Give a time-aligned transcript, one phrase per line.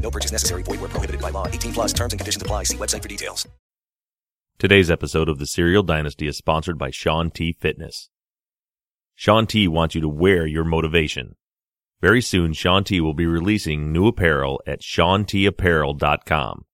[0.00, 0.62] No purchase necessary.
[0.62, 1.46] Void where prohibited by law.
[1.46, 2.64] 18 plus terms and conditions apply.
[2.64, 3.46] See website for details.
[4.58, 8.10] Today's episode of the Serial Dynasty is sponsored by Shaun T Fitness.
[9.14, 11.36] Shaun T wants you to wear your motivation.
[12.00, 16.64] Very soon, Shaun T will be releasing new apparel at ShaunTapparel.com.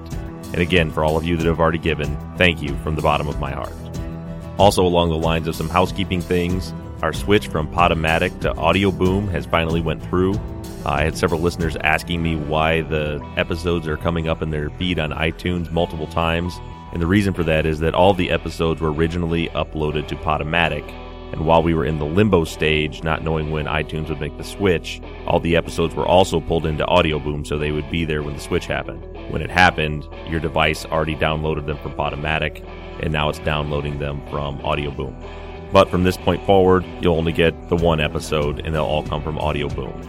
[0.54, 3.28] And again, for all of you that have already given, thank you from the bottom
[3.28, 3.74] of my heart.
[4.58, 9.28] Also, along the lines of some housekeeping things, our switch from Podomatic to Audio Boom
[9.28, 10.34] has finally went through.
[10.86, 14.70] Uh, I had several listeners asking me why the episodes are coming up in their
[14.72, 16.58] feed on iTunes multiple times,
[16.94, 20.90] and the reason for that is that all the episodes were originally uploaded to Podomatic,
[21.34, 24.44] and while we were in the limbo stage, not knowing when iTunes would make the
[24.44, 28.24] switch, all the episodes were also pulled into Audio Boom so they would be there
[28.24, 29.04] when the switch happened.
[29.30, 32.66] When it happened, your device already downloaded them from Podomatic,
[33.02, 35.16] and now it's downloading them from Audio Boom.
[35.72, 39.22] But from this point forward, you'll only get the one episode, and they'll all come
[39.22, 40.02] from Audio Boom.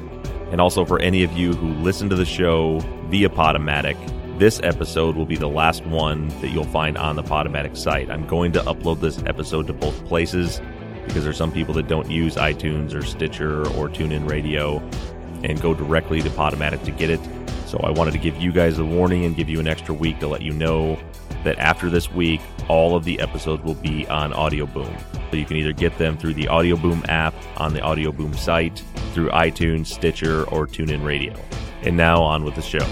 [0.52, 3.96] And also for any of you who listen to the show via Podomatic,
[4.38, 8.10] this episode will be the last one that you'll find on the Podomatic site.
[8.10, 10.60] I'm going to upload this episode to both places
[11.06, 14.78] because there's some people that don't use iTunes or Stitcher or TuneIn Radio
[15.42, 17.20] and go directly to Podomatic to get it.
[17.66, 20.20] So I wanted to give you guys a warning and give you an extra week
[20.20, 20.98] to let you know
[21.46, 24.94] that after this week, all of the episodes will be on Audio Boom.
[25.30, 28.34] So you can either get them through the Audio Boom app on the Audio Boom
[28.34, 28.82] site,
[29.14, 31.34] through iTunes, Stitcher, or TuneIn Radio.
[31.82, 32.86] And now on with the show.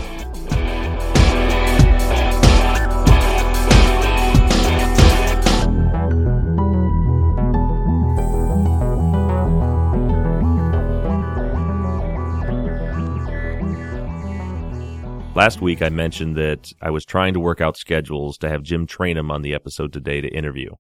[15.35, 18.87] Last week, I mentioned that I was trying to work out schedules to have Jim
[18.87, 20.71] Trainum on the episode today to interview.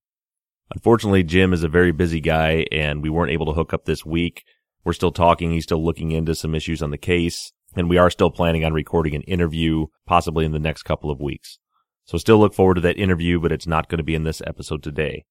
[0.72, 4.06] Unfortunately, Jim is a very busy guy and we weren't able to hook up this
[4.06, 4.44] week.
[4.84, 5.50] We're still talking.
[5.50, 8.72] He's still looking into some issues on the case and we are still planning on
[8.72, 11.58] recording an interview possibly in the next couple of weeks.
[12.04, 14.40] So still look forward to that interview, but it's not going to be in this
[14.46, 15.24] episode today.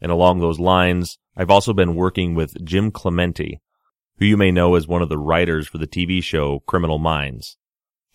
[0.00, 3.60] And along those lines, I've also been working with Jim Clemente,
[4.18, 7.56] who you may know as one of the writers for the TV show Criminal Minds.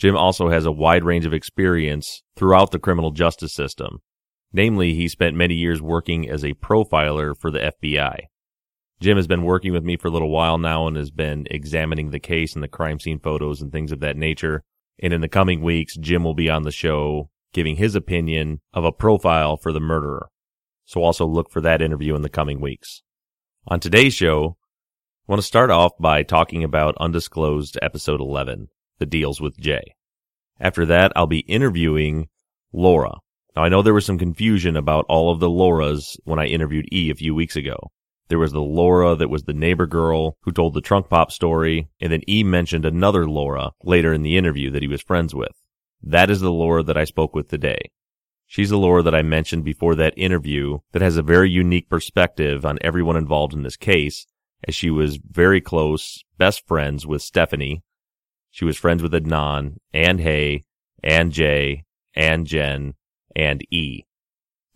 [0.03, 3.99] Jim also has a wide range of experience throughout the criminal justice system.
[4.51, 8.17] Namely, he spent many years working as a profiler for the FBI.
[8.99, 12.09] Jim has been working with me for a little while now and has been examining
[12.09, 14.65] the case and the crime scene photos and things of that nature.
[15.01, 18.83] And in the coming weeks, Jim will be on the show giving his opinion of
[18.83, 20.27] a profile for the murderer.
[20.83, 23.03] So also look for that interview in the coming weeks.
[23.67, 24.57] On today's show,
[25.29, 28.67] I want to start off by talking about Undisclosed Episode 11,
[28.99, 29.95] The Deals with Jay.
[30.59, 32.27] After that, I'll be interviewing
[32.71, 33.15] Laura.
[33.55, 36.91] Now, I know there was some confusion about all of the Lauras when I interviewed
[36.91, 37.75] E a few weeks ago.
[38.29, 41.87] There was the Laura that was the neighbor girl who told the trunk pop story,
[41.99, 45.51] and then E mentioned another Laura later in the interview that he was friends with.
[46.01, 47.91] That is the Laura that I spoke with today.
[48.47, 52.65] She's the Laura that I mentioned before that interview that has a very unique perspective
[52.65, 54.25] on everyone involved in this case,
[54.67, 57.83] as she was very close, best friends with Stephanie.
[58.53, 60.63] She was friends with Adnan and Hae
[61.01, 62.93] and Jay and Jenn
[63.35, 64.05] and E,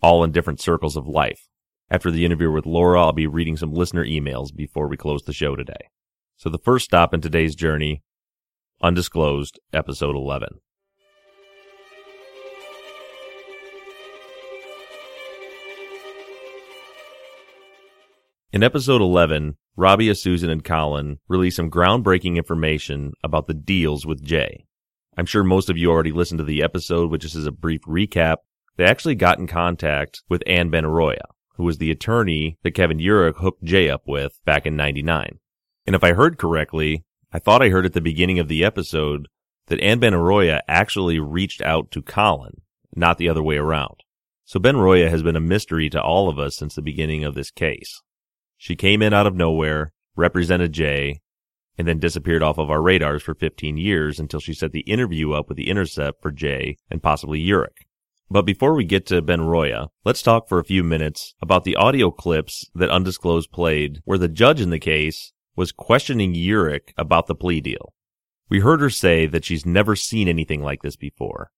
[0.02, 1.46] all in different circles of life.
[1.88, 5.32] After the interview with Laura, I'll be reading some listener emails before we close the
[5.32, 5.90] show today.
[6.36, 8.02] So the first stop in today's journey,
[8.82, 10.58] undisclosed, episode 11.
[18.52, 24.24] In episode 11, Rabia, Susan, and Colin release some groundbreaking information about the deals with
[24.24, 24.64] Jay.
[25.16, 28.38] I'm sure most of you already listened to the episode, which as a brief recap,
[28.76, 31.22] they actually got in contact with Ann Benaroya,
[31.54, 35.38] who was the attorney that Kevin Urick hooked Jay up with back in 99.
[35.86, 39.28] And if I heard correctly, I thought I heard at the beginning of the episode
[39.68, 42.62] that Ann Benaroya actually reached out to Colin,
[42.96, 44.02] not the other way around.
[44.44, 47.52] So Benaroya has been a mystery to all of us since the beginning of this
[47.52, 48.02] case.
[48.58, 51.20] She came in out of nowhere, represented Jay,
[51.78, 55.32] and then disappeared off of our radars for 15 years until she set the interview
[55.32, 57.86] up with the Intercept for Jay and possibly Urick.
[58.28, 62.10] But before we get to Benaroya, let's talk for a few minutes about the audio
[62.10, 67.34] clips that Undisclosed played where the judge in the case was questioning Urick about the
[67.36, 67.94] plea deal.
[68.50, 71.50] We heard her say that she's never seen anything like this before.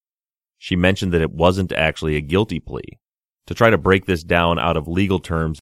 [0.58, 2.98] She mentioned that it wasn't actually a guilty plea.
[3.46, 5.58] To try to break this down out of legal terms,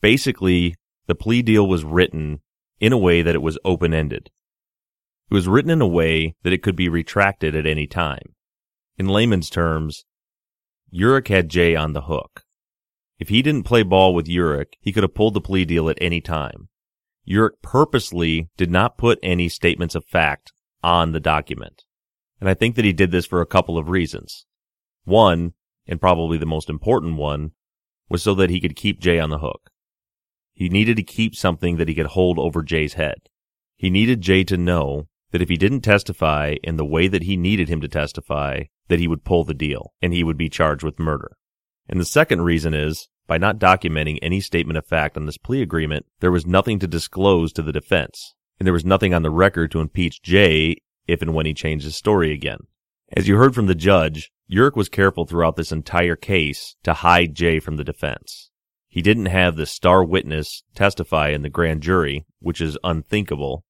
[0.00, 0.74] basically,
[1.06, 2.40] the plea deal was written
[2.80, 4.30] in a way that it was open ended.
[5.30, 8.34] It was written in a way that it could be retracted at any time.
[8.96, 10.04] In layman's terms,
[10.92, 12.44] Urick had Jay on the hook.
[13.18, 15.98] If he didn't play ball with Urick, he could have pulled the plea deal at
[16.00, 16.68] any time.
[17.28, 20.52] Urick purposely did not put any statements of fact
[20.82, 21.82] on the document.
[22.40, 24.46] And I think that he did this for a couple of reasons.
[25.04, 25.52] One,
[25.86, 27.52] and probably the most important one,
[28.08, 29.70] was so that he could keep Jay on the hook.
[30.58, 33.28] He needed to keep something that he could hold over Jay's head.
[33.76, 37.36] He needed Jay to know that if he didn't testify in the way that he
[37.36, 40.82] needed him to testify, that he would pull the deal and he would be charged
[40.82, 41.36] with murder.
[41.88, 45.62] And the second reason is, by not documenting any statement of fact on this plea
[45.62, 48.34] agreement, there was nothing to disclose to the defense.
[48.58, 51.84] And there was nothing on the record to impeach Jay if and when he changed
[51.84, 52.66] his story again.
[53.16, 57.36] As you heard from the judge, Urick was careful throughout this entire case to hide
[57.36, 58.50] Jay from the defense.
[58.88, 63.64] He didn't have the star witness testify in the grand jury, which is unthinkable,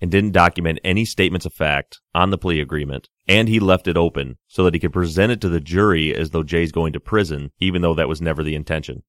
[0.00, 3.96] and didn't document any statements of fact on the plea agreement, and he left it
[3.96, 7.00] open so that he could present it to the jury as though Jay's going to
[7.00, 9.02] prison, even though that was never the intention.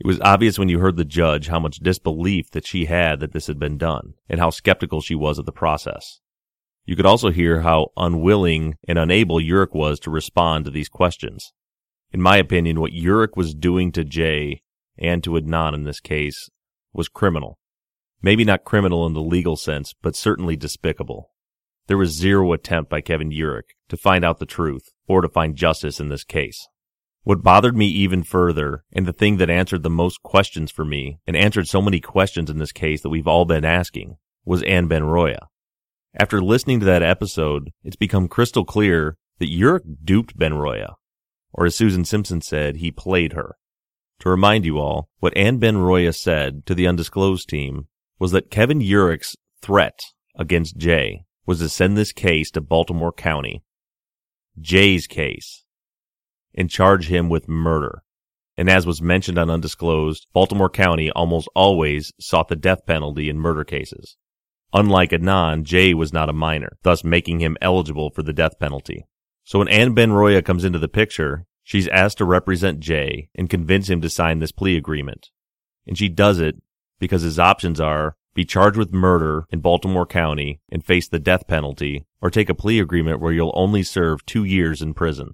[0.00, 3.32] It was obvious when you heard the judge how much disbelief that she had that
[3.32, 6.20] this had been done, and how skeptical she was of the process.
[6.84, 11.52] You could also hear how unwilling and unable Urick was to respond to these questions.
[12.12, 14.62] In my opinion, what Urick was doing to Jay
[15.00, 16.48] and to Adnan in this case,
[16.92, 17.58] was criminal.
[18.20, 21.30] Maybe not criminal in the legal sense, but certainly despicable.
[21.86, 25.56] There was zero attempt by Kevin Urick to find out the truth or to find
[25.56, 26.68] justice in this case.
[27.22, 31.18] What bothered me even further, and the thing that answered the most questions for me,
[31.26, 34.88] and answered so many questions in this case that we've all been asking, was Ann
[34.88, 35.46] Benaroya.
[36.14, 40.94] After listening to that episode, it's become crystal clear that Urick duped Benaroya,
[41.52, 43.56] Or as Susan Simpson said, he played her.
[44.20, 47.86] To remind you all, what Ann Benaroya said to the undisclosed team
[48.18, 50.00] was that Kevin Urick's threat
[50.34, 53.62] against Jay was to send this case to Baltimore County,
[54.60, 55.64] Jay's case,
[56.54, 58.02] and charge him with murder.
[58.56, 63.38] And as was mentioned on Undisclosed, Baltimore County almost always sought the death penalty in
[63.38, 64.16] murder cases.
[64.72, 69.06] Unlike Adnan, Jay was not a minor, thus making him eligible for the death penalty.
[69.44, 73.90] So when Ann Benaroya comes into the picture, She's asked to represent Jay and convince
[73.90, 75.28] him to sign this plea agreement.
[75.86, 76.54] And she does it
[76.98, 81.46] because his options are be charged with murder in Baltimore County and face the death
[81.46, 85.32] penalty, or take a plea agreement where you'll only serve two years in prison.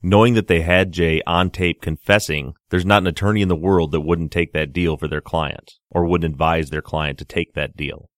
[0.00, 3.90] Knowing that they had Jay on tape confessing, there's not an attorney in the world
[3.90, 7.54] that wouldn't take that deal for their client, or wouldn't advise their client to take
[7.54, 8.08] that deal.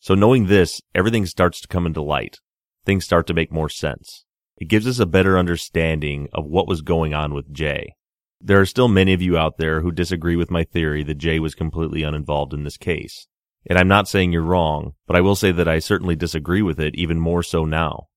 [0.00, 2.38] So knowing this, everything starts to come into light.
[2.84, 4.24] Things start to make more sense.
[4.58, 7.94] It gives us a better understanding of what was going on with Jay.
[8.40, 11.38] There are still many of you out there who disagree with my theory that Jay
[11.38, 13.28] was completely uninvolved in this case.
[13.68, 16.80] And I'm not saying you're wrong, but I will say that I certainly disagree with
[16.80, 18.08] it even more so now.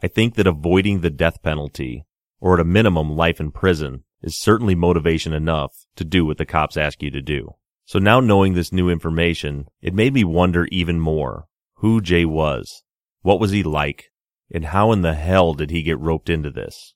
[0.00, 2.04] I think that avoiding the death penalty,
[2.40, 6.46] or at a minimum life in prison, is certainly motivation enough to do what the
[6.46, 7.54] cops ask you to do.
[7.86, 12.84] So now knowing this new information, it made me wonder even more who Jay was.
[13.22, 14.10] What was he like?
[14.50, 16.94] And how in the hell did he get roped into this?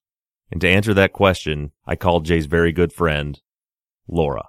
[0.50, 3.40] And to answer that question, I called Jay's very good friend,
[4.08, 4.44] Laura.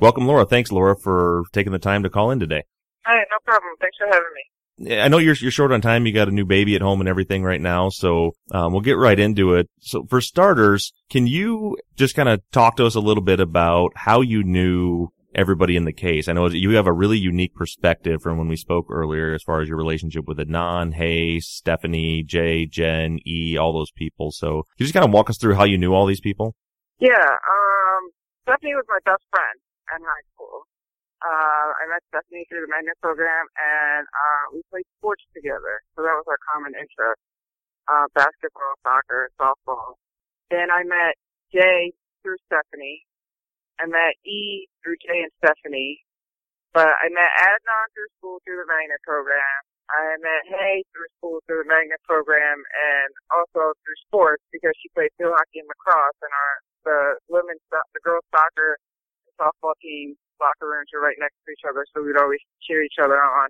[0.00, 0.44] Welcome, Laura.
[0.44, 2.64] Thanks, Laura, for taking the time to call in today.
[3.04, 3.74] Hi, no problem.
[3.80, 4.42] Thanks for having me.
[4.80, 6.06] I know you're you're short on time.
[6.06, 8.96] You got a new baby at home and everything right now, so um, we'll get
[8.96, 9.68] right into it.
[9.80, 13.92] So, for starters, can you just kind of talk to us a little bit about
[13.94, 16.26] how you knew everybody in the case?
[16.26, 19.60] I know you have a really unique perspective from when we spoke earlier, as far
[19.60, 24.32] as your relationship with Adnan, Hae, Stephanie, Jay, Jenn, E, all those people.
[24.32, 26.56] So, can you just kind of walk us through how you knew all these people?
[26.98, 28.10] Yeah, um,
[28.42, 29.60] Stephanie was my best friend
[29.94, 30.66] in high school.
[31.22, 35.78] Uh, I met Stephanie through the magnet program and, uh, we played sports together.
[35.94, 37.22] So that was our common interest.
[37.86, 39.98] Uh, basketball, soccer, softball.
[40.50, 41.14] Then I met
[41.54, 43.06] Jay through Stephanie.
[43.78, 46.02] I met E through Jay and Stephanie.
[46.74, 49.58] But I met Adnan through school through the magnet program.
[49.92, 54.88] I met Hae through school through the magnet program and also through sports because she
[54.96, 56.54] played field hockey and lacrosse and our,
[56.86, 56.98] the
[57.28, 58.78] women's, the girls soccer
[59.36, 62.98] softball team locker rooms were right next to each other, so we'd always cheer each
[62.98, 63.48] other on.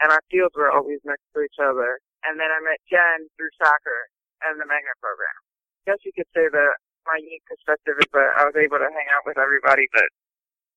[0.00, 2.00] And our fields were always next to each other.
[2.24, 4.08] And then I met Jenn through soccer
[4.48, 5.36] and the magnet program.
[5.84, 6.72] I guess you could say that
[7.04, 10.08] my unique perspective is that I was able to hang out with everybody, but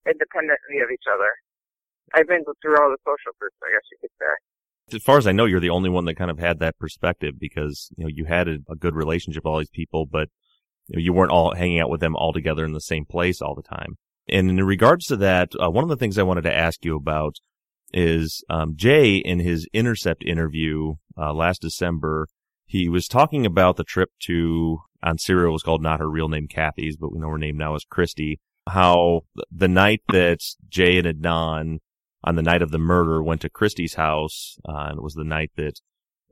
[0.08, 1.32] independently of each other.
[2.14, 4.34] I've been through all the social groups, I guess you could say.
[4.98, 7.40] As far as I know, you're the only one that kind of had that perspective
[7.40, 10.28] because, you know, you had a, a good relationship with all these people, but
[10.88, 13.42] you, know, you weren't all hanging out with them all together in the same place
[13.42, 13.96] all the time.
[14.30, 16.96] And in regards to that, uh, one of the things I wanted to ask you
[16.96, 17.36] about
[17.94, 22.28] is um, Jay in his Intercept interview uh, last December.
[22.66, 26.48] He was talking about the trip to on Serial was called not her real name
[26.48, 28.40] Kathy's, but we know her name now is Christy.
[28.70, 30.40] How the night that
[30.70, 31.80] Jay and Adnan
[32.24, 35.26] on the night of the murder went to Christy's house, uh, and it was the
[35.26, 35.82] night that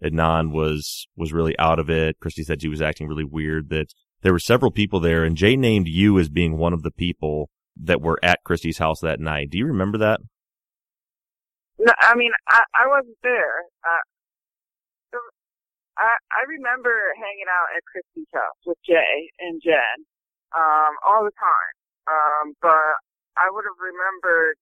[0.03, 2.19] Adnan was was really out of it.
[2.21, 3.69] Christy said she was acting really weird.
[3.69, 3.88] That
[4.21, 7.50] there were several people there, and Jay named you as being one of the people
[7.78, 9.50] that were at Christy's house that night.
[9.50, 10.20] Do you remember that?
[11.80, 13.66] No, I mean, I, I wasn't there.
[13.82, 14.04] Uh,
[15.98, 20.06] I, I remember hanging out at Christy's house with Jay and Jenn,
[20.54, 21.74] um, all the time.
[22.06, 23.01] Um, but
[23.38, 24.58] I would have remembered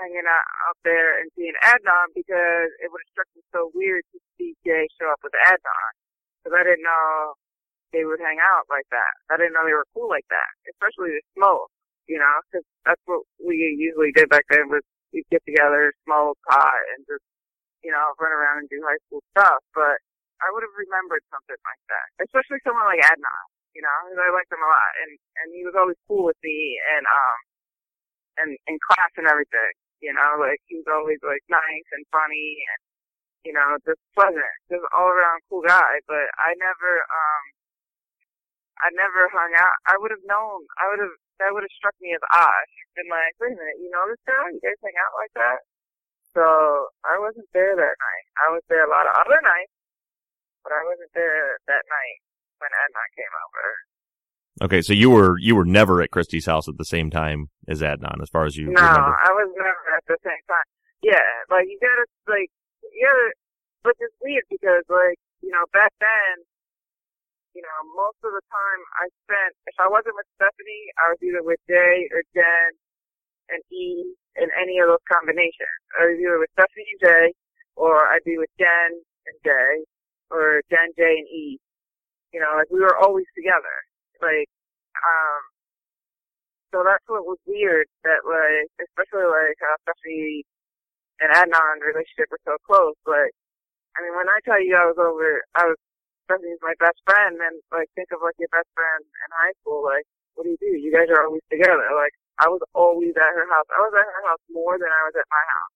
[0.00, 4.02] hanging out out there and seeing Adnan because it would have struck me so weird
[4.10, 5.90] to see Jay show up with Adnan.
[6.42, 7.38] Because I didn't know
[7.92, 9.14] they would hang out like that.
[9.30, 11.70] I didn't know they were cool like that, especially the smoke
[12.06, 14.84] you know, because that's what we usually did back then was
[15.14, 17.24] we'd get together, smoke pot, and just,
[17.86, 19.62] you know, run around and do high school stuff.
[19.72, 20.02] But
[20.42, 24.28] I would have remembered something like that, especially someone like Adnan, you know, because I
[24.34, 27.38] liked him a lot, and and he was always cool with me, and um,
[28.42, 32.60] and in class and everything, you know, like he was always like nice and funny,
[32.74, 32.80] and
[33.46, 36.00] you know, just pleasant, just all around cool guy.
[36.08, 37.44] But I never, um,
[38.80, 39.76] I never hung out.
[39.86, 40.64] I would have known.
[40.80, 42.66] I would have that would have struck me as odd.
[42.94, 44.54] Been like, wait a minute, you know this guy?
[44.54, 45.58] You guys hang out like that?
[46.34, 46.42] So
[47.06, 48.26] I wasn't there that night.
[48.42, 49.74] I was there a lot of other nights,
[50.62, 52.18] but I wasn't there that night
[52.58, 53.66] when Adnan came over.
[54.62, 57.82] Okay, so you were you were never at Christy's house at the same time as
[57.82, 59.18] Adnan, as far as you no, remember.
[59.18, 60.68] I was never at the same time.
[61.02, 62.50] Yeah, like you gotta like
[62.82, 63.30] you gotta,
[63.82, 66.46] but it's weird because like you know back then
[67.54, 71.20] you know, most of the time I spent, if I wasn't with Stephanie, I was
[71.22, 72.70] either with Jay or Jenn
[73.54, 75.78] and E in any of those combinations.
[75.94, 77.24] I was either with Stephanie and Jay,
[77.78, 79.86] or I'd be with Jenn and Jay,
[80.34, 81.62] or Jenn, Jay, and E.
[82.34, 83.76] You know, like we were always together.
[84.18, 84.50] Like,
[84.98, 85.42] um,
[86.74, 90.42] so that's what was weird that like, especially like how Stephanie
[91.22, 92.98] and Adnan relationship were so close.
[93.06, 93.30] Like,
[93.94, 95.78] I mean, when I tell you I was over, I was
[96.24, 99.84] Stephanie's my best friend, and like think of like your best friend in high school.
[99.84, 100.04] Like,
[100.34, 100.72] what do you do?
[100.76, 101.84] You guys are always together.
[101.94, 103.68] Like, I was always at her house.
[103.70, 105.74] I was at her house more than I was at my house.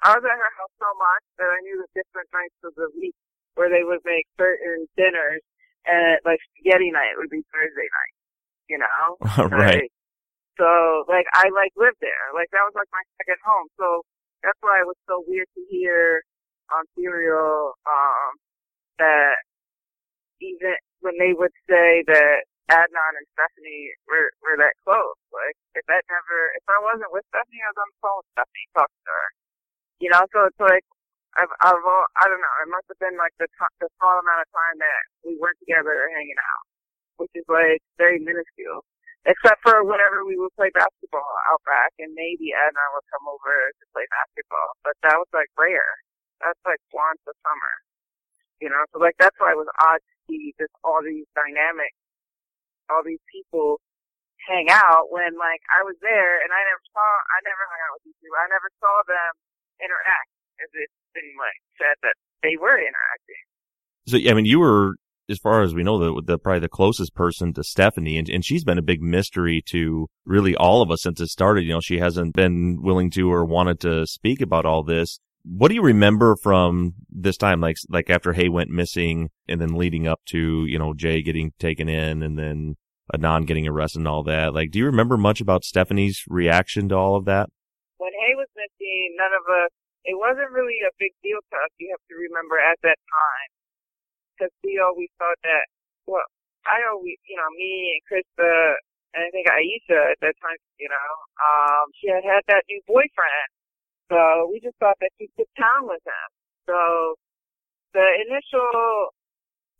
[0.00, 2.88] I was at her house so much that I knew the different nights of the
[2.96, 3.16] week
[3.58, 5.42] where they would make certain dinners,
[5.84, 8.14] and like spaghetti night would be Thursday night.
[8.70, 9.06] You know,
[9.50, 9.90] right?
[9.90, 9.92] Like,
[10.56, 12.30] so like I like lived there.
[12.32, 13.68] Like that was like my second home.
[13.76, 14.06] So
[14.40, 16.22] that's why it was so weird to hear
[16.72, 18.30] on Serial um,
[18.98, 19.42] that
[20.40, 25.18] even when they would say that Adnan and Stephanie were were that close.
[25.34, 28.30] Like if that never, if I wasn't with Stephanie, I was on the phone with
[28.34, 29.28] Stephanie talking to her.
[30.00, 30.86] You know, so it's like
[31.38, 32.56] I've, I've all, I don't know.
[32.64, 33.46] It must have been like the
[33.82, 36.64] the small amount of time that we weren't together or hanging out,
[37.22, 38.82] which is like very minuscule.
[39.28, 43.68] Except for whenever we would play basketball out back, and maybe Adnan would come over
[43.68, 45.92] to play basketball, but that was like rare.
[46.40, 47.74] That's like once a summer,
[48.60, 48.80] you know.
[48.92, 51.96] So like that's why it was odd to see just all these dynamics,
[52.92, 53.80] all these people
[54.48, 57.92] hang out when like I was there and I never saw, I never hung out
[58.00, 58.38] with these people.
[58.40, 59.32] I never saw them
[59.84, 60.30] interact
[60.64, 63.44] as it's been like said that they were interacting.
[64.08, 64.96] So I mean, you were
[65.30, 68.44] as far as we know, the, the probably the closest person to Stephanie, and, and
[68.44, 71.62] she's been a big mystery to really all of us since it started.
[71.62, 75.20] You know, she hasn't been willing to or wanted to speak about all this.
[75.42, 79.74] What do you remember from this time, like like after Hae went missing, and then
[79.74, 82.76] leading up to you know Jay getting taken in, and then
[83.14, 84.54] Adnan getting arrested and all that?
[84.54, 87.48] Like, do you remember much about Stephanie's reaction to all of that?
[87.98, 89.70] When Hae was missing, none of us.
[90.04, 91.70] It wasn't really a big deal to us.
[91.76, 93.50] You have to remember at that time
[94.32, 95.68] because we always thought that,
[96.08, 96.24] well,
[96.64, 98.80] I always, you know, me and Krista,
[99.12, 102.80] and I think Aisha at that time, you know, um, she had had that new
[102.88, 103.48] boyfriend.
[104.10, 106.28] So we just thought that she took town with him.
[106.66, 107.14] So
[107.94, 109.14] the initial,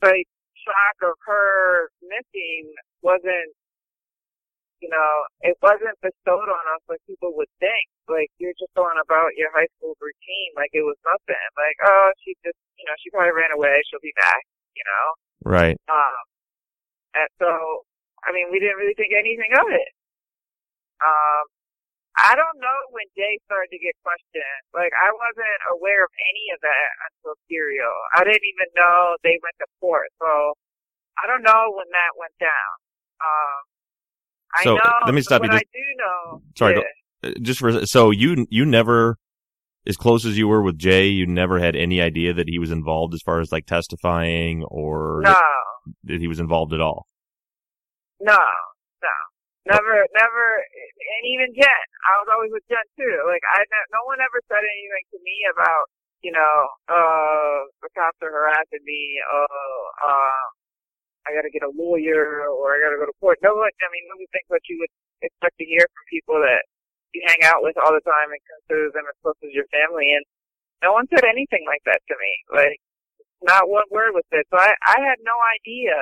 [0.07, 2.71] like, shock of her missing
[3.03, 3.51] wasn't,
[4.79, 7.91] you know, it wasn't bestowed on us like people would think.
[8.07, 11.49] Like, you're just going about your high school routine like it was nothing.
[11.59, 13.83] Like, oh, she just, you know, she probably ran away.
[13.91, 14.47] She'll be back,
[14.79, 15.07] you know?
[15.43, 15.77] Right.
[15.91, 16.23] Um,
[17.19, 17.51] and so,
[18.23, 19.91] I mean, we didn't really think anything of it.
[21.03, 21.45] Um,
[22.19, 24.63] I don't know when Jay started to get questioned.
[24.75, 27.95] Like, I wasn't aware of any of that until Serial.
[28.15, 30.11] I didn't even know they went to court.
[30.21, 30.55] So,
[31.23, 32.75] I don't know when that went down.
[33.23, 33.59] Um,
[34.59, 36.43] I So, know, let me stop you just- I do know.
[36.59, 36.85] Sorry, go-
[37.23, 39.17] Uh, just for so you you never
[39.87, 42.71] as close as you were with Jay, you never had any idea that he was
[42.71, 45.39] involved as far as like testifying or No,
[46.05, 47.07] that he was involved at all.
[48.21, 48.37] no,
[49.03, 49.09] no.
[49.67, 50.65] Never, never,
[51.11, 51.87] and even Jenn.
[52.07, 53.17] I was always with Jenn too.
[53.27, 53.61] Like, I,
[53.93, 55.85] no one ever said anything to me about,
[56.23, 56.55] you know,
[56.91, 60.45] uh, the cops are harassing me, Oh, uh,
[61.27, 63.39] I gotta get a lawyer, or I gotta go to court.
[63.45, 64.93] No one, I mean, those are things that you would
[65.23, 66.65] expect to hear from people that
[67.13, 70.09] you hang out with all the time and consider them as close as your family,
[70.17, 70.25] and
[70.83, 72.33] no one said anything like that to me.
[72.53, 72.81] Like,
[73.43, 74.45] not one word was said.
[74.51, 75.97] So I, I had no idea,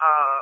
[0.00, 0.40] uh,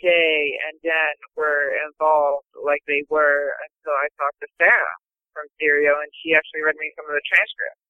[0.00, 4.96] Jay and Jenn were involved like they were until I talked to Sarah
[5.32, 7.80] from Serial and she actually read me some of the transcripts.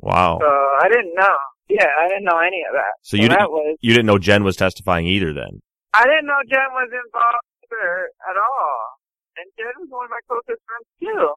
[0.00, 0.38] Wow.
[0.40, 1.36] So I didn't know.
[1.68, 2.94] Yeah, I didn't know any of that.
[3.02, 5.62] So you that didn't- was You didn't know Jenn was testifying either then.
[5.94, 8.78] I didn't know Jenn was involved with her at all.
[9.38, 11.34] And Jenn was one of my closest friends too.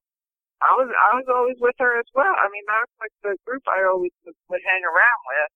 [0.63, 2.31] I was I was always with her as well.
[2.39, 5.51] I mean that was like the group I always would, would hang around with.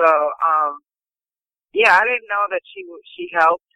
[0.00, 0.08] So
[0.42, 0.72] um
[1.74, 3.66] yeah, I didn't know that she she helped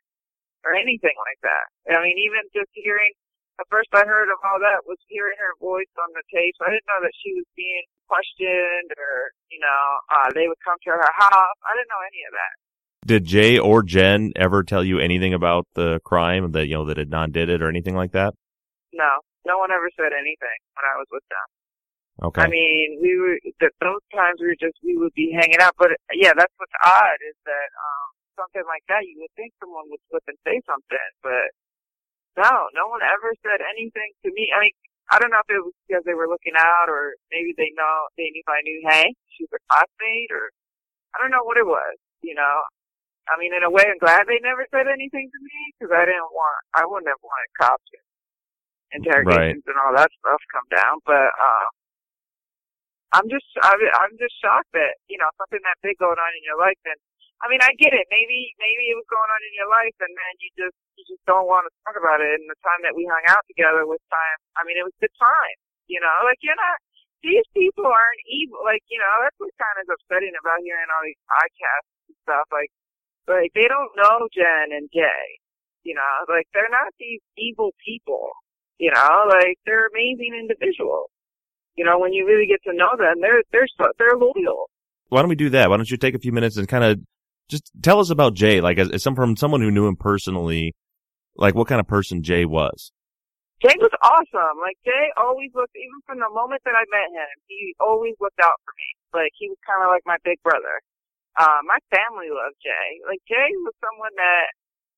[0.65, 1.67] or anything like that.
[1.95, 3.13] I mean even just hearing
[3.59, 6.57] the first I heard of all that was hearing her voice on the tape.
[6.65, 10.81] I didn't know that she was being questioned or, you know, uh they would come
[10.89, 11.59] to her house.
[11.65, 12.55] I didn't know any of that.
[13.07, 16.99] Did Jay or Jenn ever tell you anything about the crime that you know that
[16.99, 18.35] Adnan did it or anything like that?
[18.93, 19.25] No.
[19.47, 21.49] No one ever said anything when I was with them.
[22.29, 22.43] Okay.
[22.45, 25.73] I mean, we were th- those times we were just we would be hanging out.
[25.79, 28.10] But yeah, that's what's odd is that um
[28.41, 31.53] something like that you would think someone would slip and say something, but
[32.41, 34.49] no, no one ever said anything to me.
[34.55, 34.77] I mean,
[35.13, 38.09] I don't know if it was because they were looking out or maybe they know
[38.17, 40.49] they knew I knew Hae, she was a classmate, or
[41.15, 41.97] I don't know what it was.
[42.25, 42.57] You know,
[43.31, 46.05] I mean, in a way, I'm glad they never said anything to me because I
[46.09, 48.07] didn't want I wouldn't have wanted cops and
[49.03, 51.31] interrogations and all that stuff come down, but.
[51.35, 51.67] uh
[53.13, 53.75] I'm just, I,
[54.07, 57.01] I'm just shocked that you know something that big going on in your life, and
[57.41, 58.05] I mean, I get it.
[58.13, 61.25] Maybe, maybe it was going on in your life, and then you just, you just
[61.25, 62.37] don't want to talk about it.
[62.37, 64.39] And the time that we hung out together was time.
[64.61, 65.57] I mean, it was good time.
[65.91, 66.79] You know, like you're not.
[67.21, 68.63] These people aren't evil.
[68.63, 72.47] Like you know, that's what kind of upsetting about hearing all these podcasts and stuff.
[72.55, 72.71] Like,
[73.27, 75.25] like they don't know Jenn and Jay.
[75.83, 78.31] You know, like they're not these evil people.
[78.79, 81.11] You know, like they're amazing individuals.
[81.75, 84.71] You know, when you really get to know them, they're they're they're loyal.
[85.11, 85.69] Why don't we do that?
[85.69, 87.03] Why don't you take a few minutes and kind of
[87.51, 90.75] just tell us about Jay, like as, as some from someone who knew him personally,
[91.37, 92.93] like what kind of person Jay was.
[93.61, 94.57] Jay was awesome.
[94.63, 98.41] Like Jay always looked, even from the moment that I met him, he always looked
[98.41, 98.89] out for me.
[99.13, 100.81] Like he was kind of like my big brother.
[101.37, 102.89] Uh, my family loved Jay.
[103.05, 104.49] Like Jay was someone that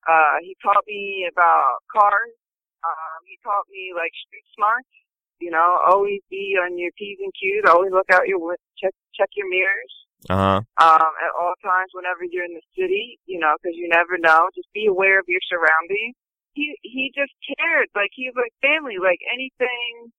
[0.02, 2.34] Uh, he taught me about cars.
[2.82, 4.90] Um, he taught me like street smarts.
[5.38, 7.62] You know, always be on your p's and q's.
[7.70, 8.38] Always look out your
[8.78, 9.94] check check your mirrors.
[10.30, 10.60] Uh huh.
[10.78, 13.18] Um, at all times whenever you're in the city.
[13.26, 14.48] You know, because you never know.
[14.54, 16.14] Just be aware of your surroundings.
[16.54, 17.88] He he just cared.
[17.94, 18.98] Like he was like family.
[19.02, 20.12] Like anything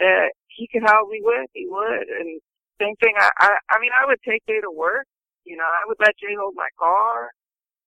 [0.00, 2.06] that he could help me with, he would.
[2.08, 2.40] And
[2.80, 3.14] same thing.
[3.18, 5.06] I I, I mean, I would take Jay to work.
[5.44, 7.30] You know, I would let Jay hold my car.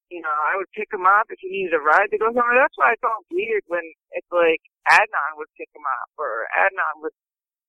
[0.10, 2.60] You know, I would pick him up if he needed a ride to go somewhere.
[2.60, 4.60] That's why I felt weird when it's like
[4.91, 7.15] Adnan would pick him up or Adnan would,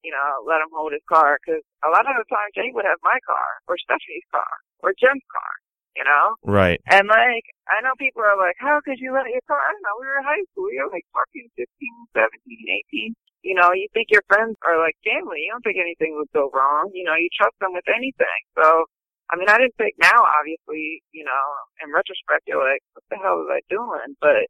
[0.02, 1.38] you know, let him hold his car.
[1.38, 4.92] Because a lot of the time Jay would have my car or Stephanie's car or
[4.98, 5.52] Jim's car.
[5.92, 6.80] You know, Right.
[6.88, 9.60] and like, I know people are like, how could you let your car?
[9.60, 9.96] I don't know.
[10.00, 10.72] We were in high school.
[10.72, 11.68] We were like fucking 15,
[12.16, 13.12] 17, 18.
[13.44, 15.44] You know, you think your friends are like family.
[15.44, 16.88] You don't think anything would go wrong.
[16.96, 18.40] You know, you trust them with anything.
[18.56, 18.88] So,
[19.28, 21.44] I mean, I didn't think now, obviously, you know,
[21.84, 24.16] in retrospect, you're like, what the hell was I doing?
[24.16, 24.48] But,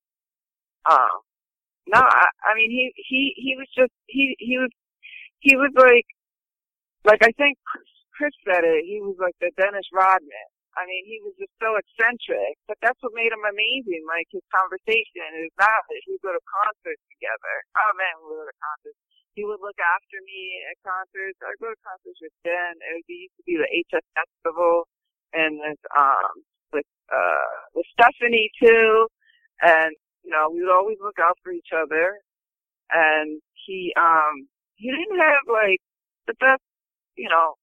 [0.87, 1.27] um,
[1.91, 4.71] no, I, I mean, he, he, he was just, he, he was,
[5.43, 6.07] he was like,
[7.03, 10.49] like I think Chris, Chris said it, he was like the Dennis Rodman.
[10.73, 14.09] I mean, he was just so eccentric, but that's what made him amazing.
[14.09, 16.05] Like his conversation, his knowledge.
[16.09, 17.55] We'd go to concerts together.
[17.77, 18.97] Oh man, we go to concerts.
[19.37, 21.37] He would look after me at concerts.
[21.45, 22.81] I'd go to concerts with Jenn.
[22.81, 24.89] It used to be the HS Festival,
[25.37, 26.33] and with um
[26.73, 29.11] with uh with Stephanie too.
[29.61, 29.93] And
[30.25, 32.17] you know, we would always look out for each other.
[32.89, 34.49] And he um
[34.83, 35.79] he didn't have like
[36.27, 36.63] the best,
[37.15, 37.55] you know,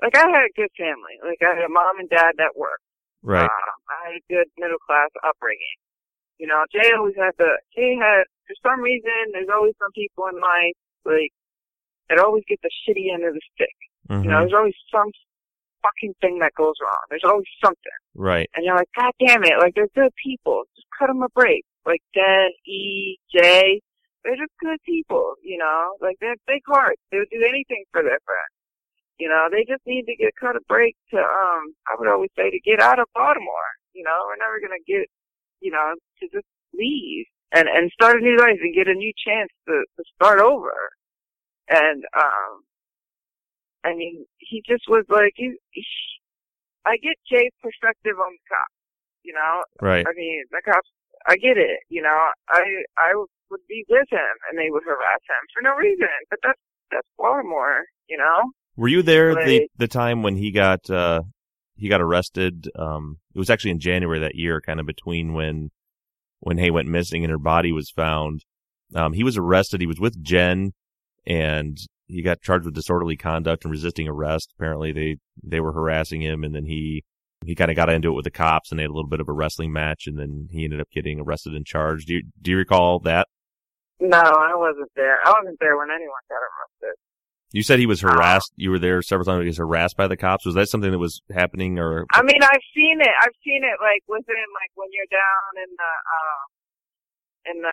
[0.00, 1.20] like I had a good family.
[1.20, 2.82] Like I had a mom and dad that worked.
[3.22, 3.44] Right.
[3.44, 5.76] Um, I had a good middle class upbringing.
[6.40, 10.24] You know, Jay always had the Jay had for some reason there's always some people
[10.32, 11.32] in life like
[12.08, 13.76] that always get the shitty end of the stick.
[14.08, 14.24] Mhm.
[14.24, 15.12] You know, there's always some
[15.84, 17.04] fucking thing that goes wrong.
[17.08, 17.98] There's always something.
[18.14, 18.48] Right.
[18.56, 20.64] And you're like, God damn it, like they're good people.
[20.74, 21.64] Just cut them a break.
[21.86, 22.02] Like
[22.66, 23.80] E, Jay,
[24.24, 25.94] they're just good people, you know?
[26.00, 27.00] Like they have big hearts.
[27.12, 28.54] They would do anything for their friends.
[29.18, 32.30] You know, they just need to get cut a break to um I would always
[32.36, 33.70] say to get out of Baltimore.
[33.92, 35.06] You know, we're never gonna get
[35.60, 39.12] you know, to just leave and and start a new life and get a new
[39.16, 40.74] chance to, to start over.
[41.68, 42.64] And um
[43.84, 45.84] I mean, he just was like he, he
[46.86, 48.74] I get Jay's perspective on the cops,
[49.22, 49.62] you know?
[49.80, 50.06] Right.
[50.06, 50.88] I mean, the cops,
[51.26, 52.28] I get it, you know?
[52.48, 52.60] I,
[52.98, 56.58] I would be with him and they would harass him for no reason, but that's,
[56.90, 58.50] that's Baltimore, you know?
[58.76, 61.22] Were you there the the time when he got uh
[61.76, 62.68] he got arrested?
[62.76, 65.70] Um it was actually in January that year, kind of between when
[66.40, 68.44] when Hae went missing and her body was found.
[68.94, 69.80] Um he was arrested.
[69.80, 70.72] He was with Jenn
[71.24, 74.52] and he got charged with disorderly conduct and resisting arrest.
[74.58, 77.04] Apparently they they were harassing him and then he
[77.46, 79.20] he kind of got into it with the cops and they had a little bit
[79.20, 82.08] of a wrestling match and then he ended up getting arrested and charged.
[82.08, 83.28] Do you do you recall that?
[84.04, 85.16] No, I wasn't there.
[85.24, 87.00] I wasn't there when anyone got arrested.
[87.56, 88.52] You said he was harassed.
[88.56, 89.48] You were there several times.
[89.48, 90.44] He was harassed by the cops.
[90.44, 93.14] Was that something that was happening or I mean, I've seen it.
[93.22, 96.44] I've seen it like within like when you're down in the, um,
[97.48, 97.72] in the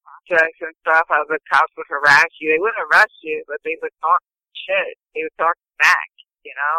[0.00, 2.54] projects and stuff, how the cops would harass you.
[2.54, 4.22] They wouldn't arrest you, but they would talk
[4.56, 4.96] shit.
[5.12, 6.08] They would talk back.
[6.46, 6.78] you know,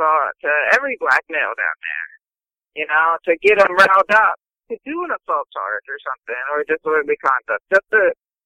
[0.00, 0.06] to,
[0.46, 2.08] to every black male down there,
[2.80, 6.64] you know, to get them riled up to do an assault charge or something or
[6.66, 8.02] disorderly conduct, just to,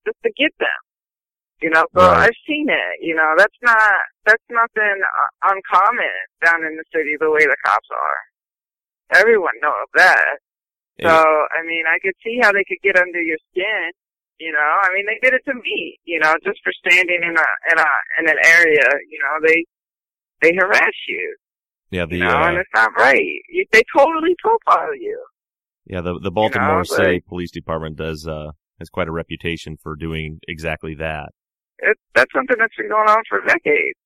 [0.07, 0.81] just to get them.
[1.61, 2.25] You know, so Right.
[2.29, 3.05] I've seen it.
[3.05, 7.57] You know, that's not that's nothing uh, uncommon down in the city the way the
[7.65, 9.21] cops are.
[9.21, 10.41] Everyone knows that.
[11.05, 13.93] So I mean, I could see how they could get under your skin.
[14.39, 15.99] You know, I mean, they did it to me.
[16.05, 18.89] You know, just for standing in a in a in an area.
[19.09, 19.65] You know, they
[20.41, 21.37] they harass you.
[21.91, 23.37] yeah the You know, and uh, it's not right.
[23.51, 25.21] You, they totally profile you.
[25.87, 29.95] Yeah the the Baltimore know, City Police Department does uh has quite a reputation for
[29.95, 31.31] doing exactly that.
[31.79, 33.99] It, that's something that's been going on for decades.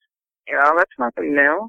[0.47, 1.69] You know, that's nothing new.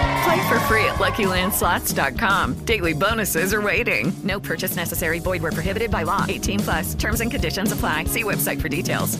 [0.23, 2.65] Play for free at LuckyLandSlots.com.
[2.65, 4.13] Daily bonuses are waiting.
[4.23, 5.19] No purchase necessary.
[5.19, 6.25] Void where prohibited by law.
[6.27, 6.93] 18 plus.
[6.95, 8.05] Terms and conditions apply.
[8.05, 9.17] See website for details.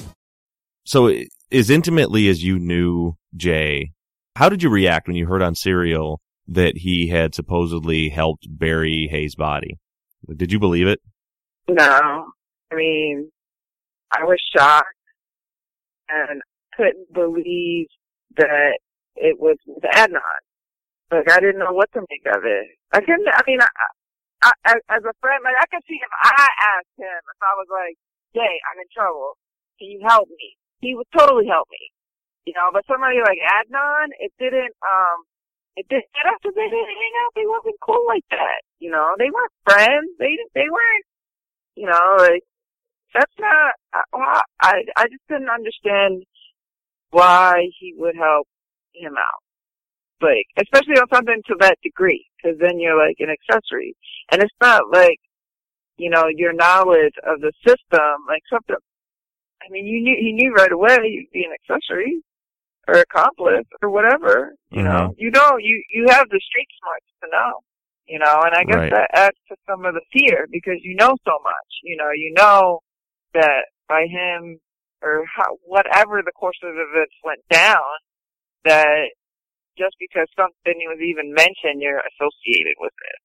[0.85, 1.13] So,
[1.51, 3.91] as intimately as you knew Jay,
[4.35, 9.07] how did you react when you heard on Serial that he had supposedly helped bury
[9.11, 9.77] Hae's body?
[10.35, 10.99] Did you believe it?
[11.67, 12.25] No.
[12.71, 13.31] I mean,
[14.11, 14.87] I was shocked
[16.09, 16.41] and
[16.75, 17.87] couldn't believe
[18.37, 18.79] that
[19.15, 20.21] it was with Adnan.
[21.11, 22.71] Like, I didn't know what to make of it.
[22.95, 26.47] I couldn't, I mean, I, I, as a friend, like, I could see if I
[26.79, 27.99] asked him, if I was like,
[28.31, 29.35] "Hey, I'm in trouble.
[29.77, 30.55] Can you help me?
[30.79, 31.91] He would totally help me.
[32.47, 35.27] You know, but somebody like Adnan, it didn't, um,
[35.75, 38.63] it didn't, after they didn't hang out, they wasn't cool like that.
[38.79, 40.09] You know, they weren't friends.
[40.17, 41.05] They, didn't they weren't,
[41.75, 42.41] you know, like,
[43.13, 43.75] that's not,
[44.63, 46.23] I, I just didn't understand
[47.11, 48.47] why he would help
[48.95, 49.43] him out.
[50.21, 53.95] Like, especially on something to that degree, because then you're like an accessory.
[54.31, 55.19] And it's not like,
[55.97, 58.75] you know, your knowledge of the system, like something,
[59.61, 62.21] I mean, you knew, he knew right away you'd be an accessory
[62.87, 65.09] or accomplice or whatever, you know.
[65.09, 65.15] Mhm.
[65.17, 67.59] You know, you, you have the street smarts to know,
[68.07, 68.91] you know, and I guess Right.
[68.91, 72.33] that adds to some of the fear because you know so much, you know, you
[72.35, 72.79] know
[73.33, 74.59] that by him
[75.03, 77.77] or how, whatever the course of events went down,
[78.65, 79.09] that
[79.77, 83.19] just because something was even mentioned, you're associated with it.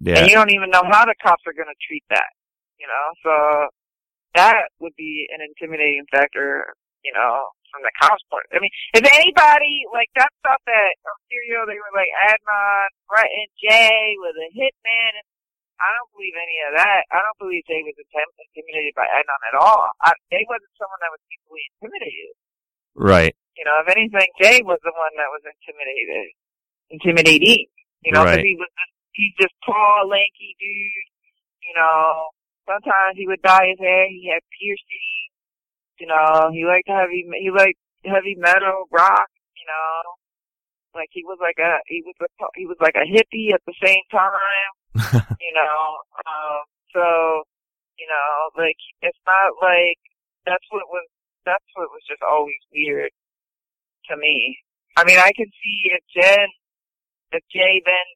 [0.00, 0.22] Yeah.
[0.22, 2.30] And you don't even know how the cops are going to treat that,
[2.78, 3.06] you know?
[3.22, 3.32] So
[4.38, 8.46] that would be an intimidating factor, you know, from the cops' point.
[8.54, 13.28] I mean, if anybody, like that stuff that on Serial, they were like Adnan, Brett
[13.28, 15.26] and Jay with a hitman, and
[15.78, 17.06] I don't believe any of that.
[17.10, 19.90] I don't believe Jay was intim- intimidated by Adnan at all.
[20.02, 22.34] I, Jay wasn't someone that was easily intimidated.
[22.98, 23.34] Right.
[23.58, 26.30] You know, if anything, Jay was the one that was intimidated,
[26.94, 27.66] intimidating.
[28.06, 28.46] You know, because Right.
[28.46, 31.08] he was just, he's just tall, lanky dude.
[31.66, 32.30] You know,
[32.70, 34.06] sometimes he would dye his hair.
[34.06, 35.34] He had piercings.
[35.98, 37.26] You know, he liked heavy.
[37.42, 39.26] He liked heavy metal, rock.
[39.58, 39.98] You know,
[40.94, 43.74] like he was like a he was a he was like a hippie at the
[43.82, 44.70] same time.
[45.42, 45.82] you know,
[46.22, 46.62] um,
[46.94, 47.42] so
[47.98, 49.98] you know, like it's not like
[50.46, 51.04] that's what was
[51.44, 53.10] that's what was just always weird
[54.10, 54.58] to me.
[54.96, 56.48] I mean, I can see if Jenn,
[57.32, 58.06] if Jay then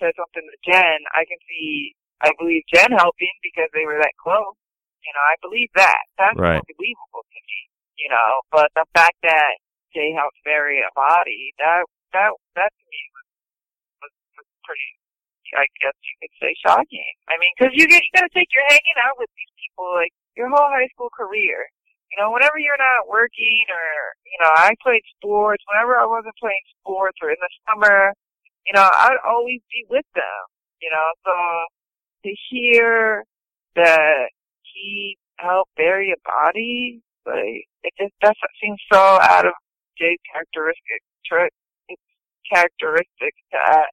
[0.00, 3.98] said something to Jenn, I can see, I believe Jenn helped him because they were
[4.00, 4.56] that close.
[5.04, 6.02] You know, I believe that.
[6.18, 6.62] That's Right.
[6.66, 7.60] believable to me.
[7.96, 9.56] You know, but the fact that
[9.94, 13.28] Jay helped bury a body, that, that, that to me was,
[14.04, 14.90] was, was pretty,
[15.56, 17.12] I guess you could say shocking.
[17.32, 20.12] I mean, cause you get, you gotta take, you're hanging out with these people like
[20.36, 21.64] your whole high school career.
[22.12, 23.86] You know, whenever you're not working or,
[24.24, 28.14] you know, I played sports, whenever I wasn't playing sports or in the summer,
[28.66, 30.42] you know, I'd always be with them,
[30.80, 31.34] you know, so
[32.24, 33.24] to hear
[33.74, 34.30] that
[34.62, 39.52] he helped bury a body, like, it just doesn't seem so out of
[39.98, 41.02] Jay's characteristic,
[42.50, 43.90] characteristic to add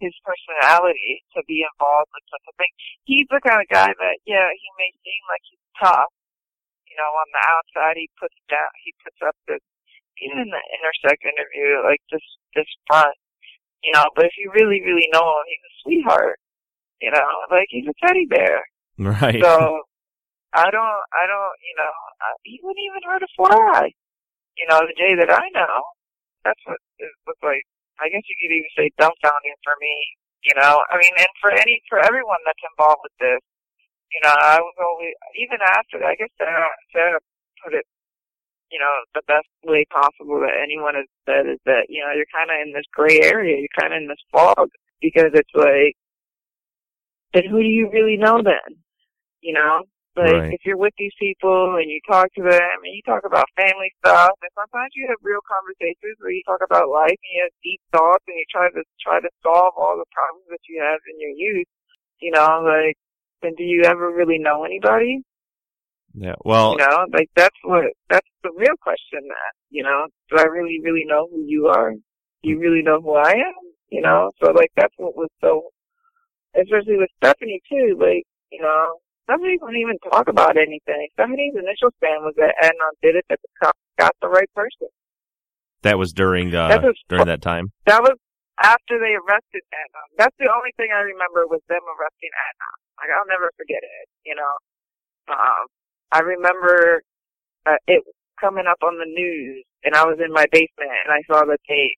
[0.00, 2.72] his personality to be involved with such a thing.
[3.04, 6.12] He's the kind of guy that, yeah, he may seem like he's tough,
[6.90, 9.62] you know, on the outside he puts down, he puts up this,
[10.18, 12.24] even in the Intercept interview, like this,
[12.58, 13.14] this front,
[13.86, 16.38] you know, but if you really, really know him, he's a sweetheart,
[17.00, 18.66] you know, like he's a teddy bear.
[18.98, 19.40] Right.
[19.40, 19.86] So,
[20.50, 23.94] I don't, I don't, you know, I, he wouldn't even hurt a fly.
[24.58, 25.78] You know, the day that I know,
[26.42, 27.62] that's what it was like,
[28.02, 29.94] I guess you could even say dumbfounding for me,
[30.42, 33.40] you know, I mean, and for any, for everyone that's involved with this,
[34.12, 37.20] you know, I was always, even after that, I guess Sarah, Sarah
[37.62, 37.86] put it,
[38.70, 42.30] you know, the best way possible that anyone has said is that, you know, you're
[42.34, 44.70] kind of in this gray area, you're kind of in this fog,
[45.00, 45.94] because it's like,
[47.34, 48.78] then who do you really know then?
[49.40, 49.82] You know?
[50.18, 50.52] Like, Right.
[50.52, 53.94] if you're with these people and you talk to them and you talk about family
[54.02, 57.54] stuff, and sometimes you have real conversations where you talk about life and you have
[57.62, 60.98] deep thoughts and you try to, try to solve all the problems that you have
[61.06, 61.70] in your youth,
[62.18, 62.98] you know, like,
[63.42, 65.22] then do you ever really know anybody?
[66.14, 66.34] Yeah.
[66.44, 69.20] Well, you know, like that's what that's the real question.
[69.28, 71.92] That you know, do I really, really know who you are?
[71.92, 73.54] Do you really know who I am?
[73.90, 75.68] You know, so like that's what was so,
[76.54, 77.96] especially with Stephanie too.
[78.00, 81.08] Like you know, Stephanie wouldn't even talk about anything.
[81.12, 84.88] Stephanie's initial stand was that Adnan did it, that the cop got the right person.
[85.82, 87.70] that was during uh, That was- during that time.
[87.86, 88.16] That was
[88.62, 90.08] after they arrested Adnan.
[90.18, 92.76] That's the only thing I remember was them arresting Adnan.
[93.00, 94.06] Like I'll never forget it.
[94.24, 94.54] You know,
[95.32, 95.64] um,
[96.12, 97.02] I remember
[97.66, 98.04] uh, it.
[98.40, 101.60] coming up on the news, and I was in my basement, and I saw that
[101.68, 101.96] they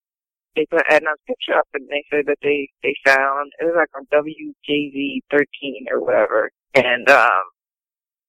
[0.56, 3.90] they put Adnan's picture up, and they said that they they found it was like
[3.96, 7.44] on WJZ 13 or whatever, and um,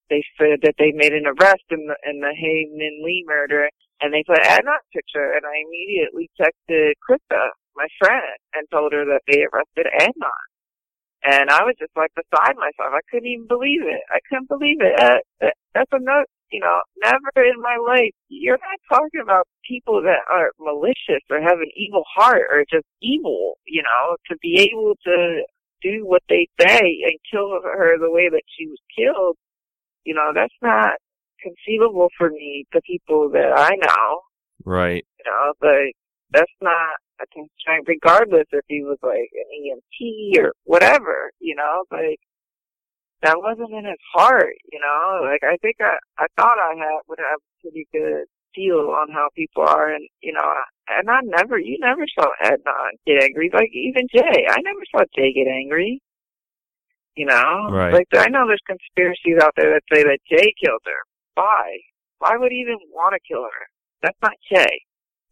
[0.10, 3.70] they said that they made an arrest in the in the Hae Min Lee murder,
[4.02, 9.06] and they put Adnan's picture, and I immediately texted Krista, my friend, and told her
[9.06, 10.44] that they arrested Adnan.
[11.24, 12.92] And I was just like beside myself.
[12.92, 14.04] I couldn't even believe it.
[14.12, 15.00] I couldn't believe it.
[15.00, 18.12] Uh, that's another, you know, never in my life.
[18.28, 22.86] You're not talking about people that are malicious or have an evil heart or just
[23.02, 25.44] evil, you know, to be able to
[25.82, 29.38] do what they say and kill her the way that she was killed.
[30.04, 31.00] You know, that's not
[31.40, 34.22] conceivable for me, the people that I know.
[34.66, 35.06] Right.
[35.20, 35.92] You know, but
[36.32, 37.48] that's not I can
[37.88, 42.20] regardless if he was like an EMT or whatever, you know, like
[43.22, 45.22] that wasn't in his heart, you know.
[45.24, 49.12] Like I think I I thought I had would have a pretty good feel on
[49.12, 50.54] how people are, and you know,
[50.90, 53.50] and I never, you never saw Adnan get angry.
[53.54, 56.02] Like even Jay, I never saw Jay get angry.
[57.16, 57.94] You know, right.
[57.94, 61.02] like I know there's conspiracies out there that say that Jay killed her.
[61.36, 61.78] Why?
[62.20, 63.66] Why would he even want to kill her?
[64.02, 64.82] That's not Jay.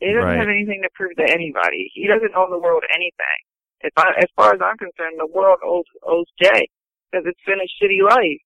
[0.02, 0.40] He doesn't Right.
[0.42, 1.92] have anything to prove to anybody.
[1.94, 3.40] He doesn't owe the world anything.
[3.86, 6.68] As far, as far as I'm concerned, the world owes, owes Jay
[7.10, 8.42] because it's been a shitty life.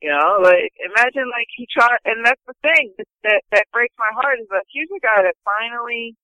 [0.00, 4.08] You know, like imagine like he tried, and that's the thing that that breaks my
[4.14, 6.14] heart is that here's a guy that finally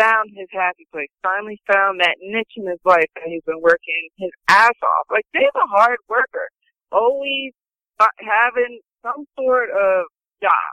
[0.00, 4.08] found his happy place, finally found that niche in his life that he's been working
[4.16, 5.06] his ass off.
[5.10, 6.48] Like Jay's a hard worker,
[6.90, 7.52] always
[8.00, 10.06] uh, having some sort of
[10.42, 10.72] job.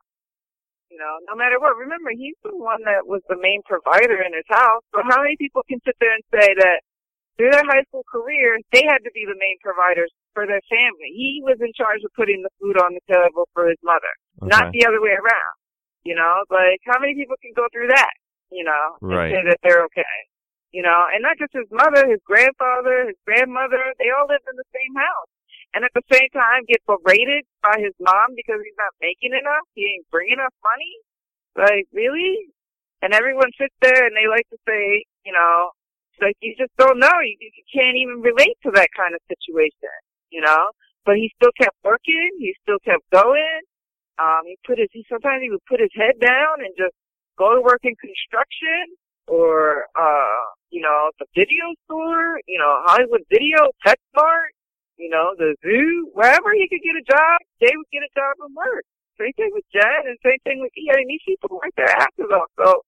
[0.94, 1.74] You know, no matter what.
[1.74, 4.86] Remember, he's the one that was the main provider in his house.
[4.94, 6.86] So how many people can sit there and say that
[7.34, 11.10] through their high school career, they had to be the main providers for their family?
[11.18, 14.14] He was in charge of putting the food on the table for his mother,
[14.46, 15.56] not the other way around.
[16.06, 18.14] You know, like how many people can go through that?
[18.54, 19.34] You know, Right.
[19.34, 20.16] and say that they're okay.
[20.78, 24.58] You know, and not just his mother, his grandfather, his grandmother, they all lived in
[24.62, 25.33] the same house.
[25.74, 29.66] And at the same time get berated by his mom because he's not making enough,
[29.74, 30.94] he ain't bringing enough money.
[31.58, 32.54] Like, really?
[33.02, 35.74] And everyone sits there and they like to say, you know,
[36.22, 37.18] like you just don't know.
[37.26, 39.98] You, you can't even relate to that kind of situation,
[40.30, 40.70] you know?
[41.06, 42.30] But he still kept working.
[42.40, 43.62] He still kept going.
[44.22, 46.94] Um, he put his, he sometimes he would put his head down and just
[47.38, 48.94] go to work in construction
[49.28, 54.54] or, uh, you know, the video store, you know, Hollywood Video, PetSmart,
[54.98, 58.38] you know, the zoo, wherever he could get a job, they would get a job
[58.40, 58.86] and work.
[59.20, 61.06] Same thing with Jenn and same thing with Ian.
[61.06, 62.50] And these people work their asses off.
[62.58, 62.82] So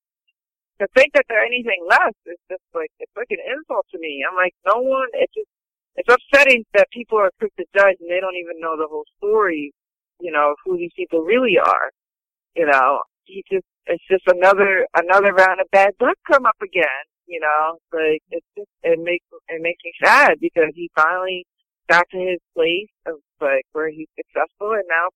[0.82, 4.26] to think that they're anything less is just like, it's like an insult to me.
[4.28, 5.50] I'm like, no one, it's just,
[5.96, 9.06] it's upsetting that people are quick to judge and they don't even know the whole
[9.18, 9.72] story,
[10.20, 11.90] you know, of who these people really are.
[12.56, 17.06] You know, he just, it's just another, another round of bad luck come up again,
[17.28, 21.46] you know, like, it's just, it makes, it makes me sad because he finally
[21.90, 25.08] got to his place of like where he's successful and now,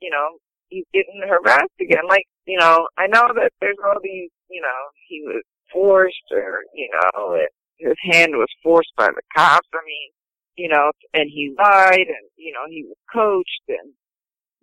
[0.00, 2.06] you know, he's getting harassed again.
[2.08, 6.62] Like, you know, I know that there's all these, you know, he was forced or,
[6.74, 7.38] you know,
[7.78, 9.68] his hand was forced by the cops.
[9.74, 10.10] I mean,
[10.56, 13.92] you know, and he lied and, you know, he was coached and,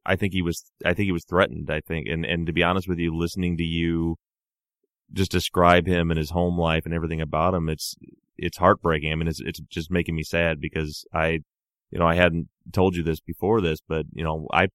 [0.06, 2.08] I think he was I think he was threatened, I think.
[2.08, 4.16] And and to be honest with you, listening to you
[5.14, 7.96] just describe him and his home life and everything about him, it's
[8.38, 9.12] it's heartbreaking.
[9.12, 11.42] I mean it's it's just making me sad because I
[11.92, 14.68] you know, I hadn't told you this before this, but you know, I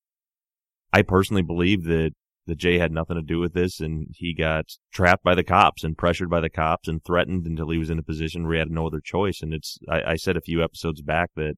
[0.92, 2.12] I personally believe that
[2.46, 5.83] that Jay had nothing to do with this and he got trapped by the cops
[5.83, 8.59] and pressured by the cops and threatened until he was in a position where he
[8.61, 9.42] had no other choice.
[9.42, 11.55] And it's I, I said a few episodes back that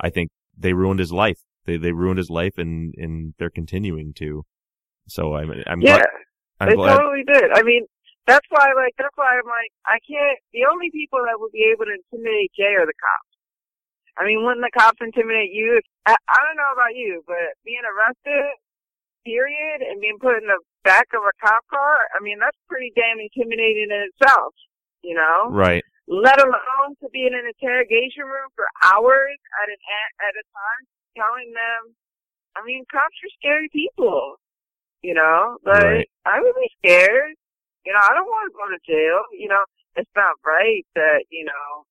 [0.00, 1.40] I think they ruined his life.
[1.66, 4.44] They they ruined his life and and they're continuing to.
[5.08, 6.06] So I'm I'm yeah, glad.
[6.60, 6.96] I'm they glad.
[6.96, 7.50] totally did.
[7.52, 7.86] I mean,
[8.26, 10.38] that's why, like, that's why I'm like, I can't.
[10.52, 13.31] The only people that would be able to intimidate Jay are the cops.
[14.18, 15.80] I mean, wouldn't the cops intimidate you?
[16.04, 18.56] I, I don't know about you, but being arrested,
[19.24, 22.92] period, and being put in the back of a cop car, I mean, that's pretty
[22.94, 24.52] damn intimidating in itself.
[25.02, 25.82] You know, Right.
[26.06, 29.80] let alone to be in an interrogation room for hours at an
[30.22, 30.82] at a time,
[31.16, 31.94] telling them.
[32.54, 34.36] I mean, cops are scary people.
[35.02, 36.10] You know, like Right.
[36.26, 37.34] I would be scared.
[37.84, 39.24] You know, I don't want to go to jail.
[39.32, 39.64] You know,
[39.96, 41.84] it's not right that you know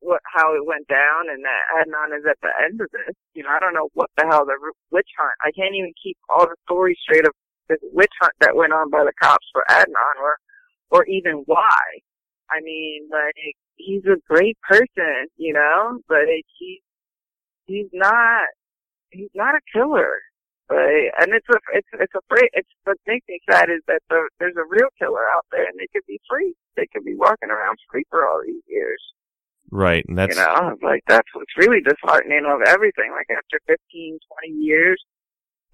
[0.00, 3.14] what how it went down and that Adnan is at the end of this.
[3.34, 4.56] You know, I don't know what the hell the
[4.90, 5.34] witch hunt.
[5.42, 7.32] I can't even keep all the stories straight of
[7.68, 10.36] this witch hunt that went on by the cops for Adnan or
[10.90, 11.78] or even why.
[12.50, 16.26] I mean, like he's a great person, you know, but
[16.58, 16.80] he
[17.66, 18.46] he's not
[19.10, 20.14] he's not a killer.
[20.70, 22.48] Right, and it's a it's it's a free.
[22.52, 25.72] It's what makes me sad is that the, there's a real killer out there, and
[25.80, 26.52] they could be free.
[26.76, 29.00] They could be walking around free for all these years.
[29.70, 33.12] Right, and that's you know, like that's what's really disheartening of everything.
[33.12, 34.96] Like after 15, 20 years,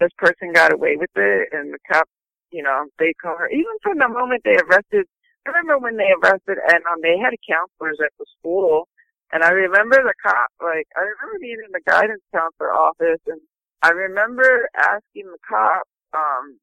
[0.00, 2.10] this person got away with it, and the cops,
[2.50, 3.48] you know, they call her.
[3.48, 5.06] Even from the moment they arrested,
[5.46, 8.88] I remember when they arrested, and um, they had counselors at the school,
[9.32, 10.50] and I remember the cop.
[10.60, 13.40] Like I remember being in the guidance counselor office, and
[13.82, 16.58] I remember asking the cop, um,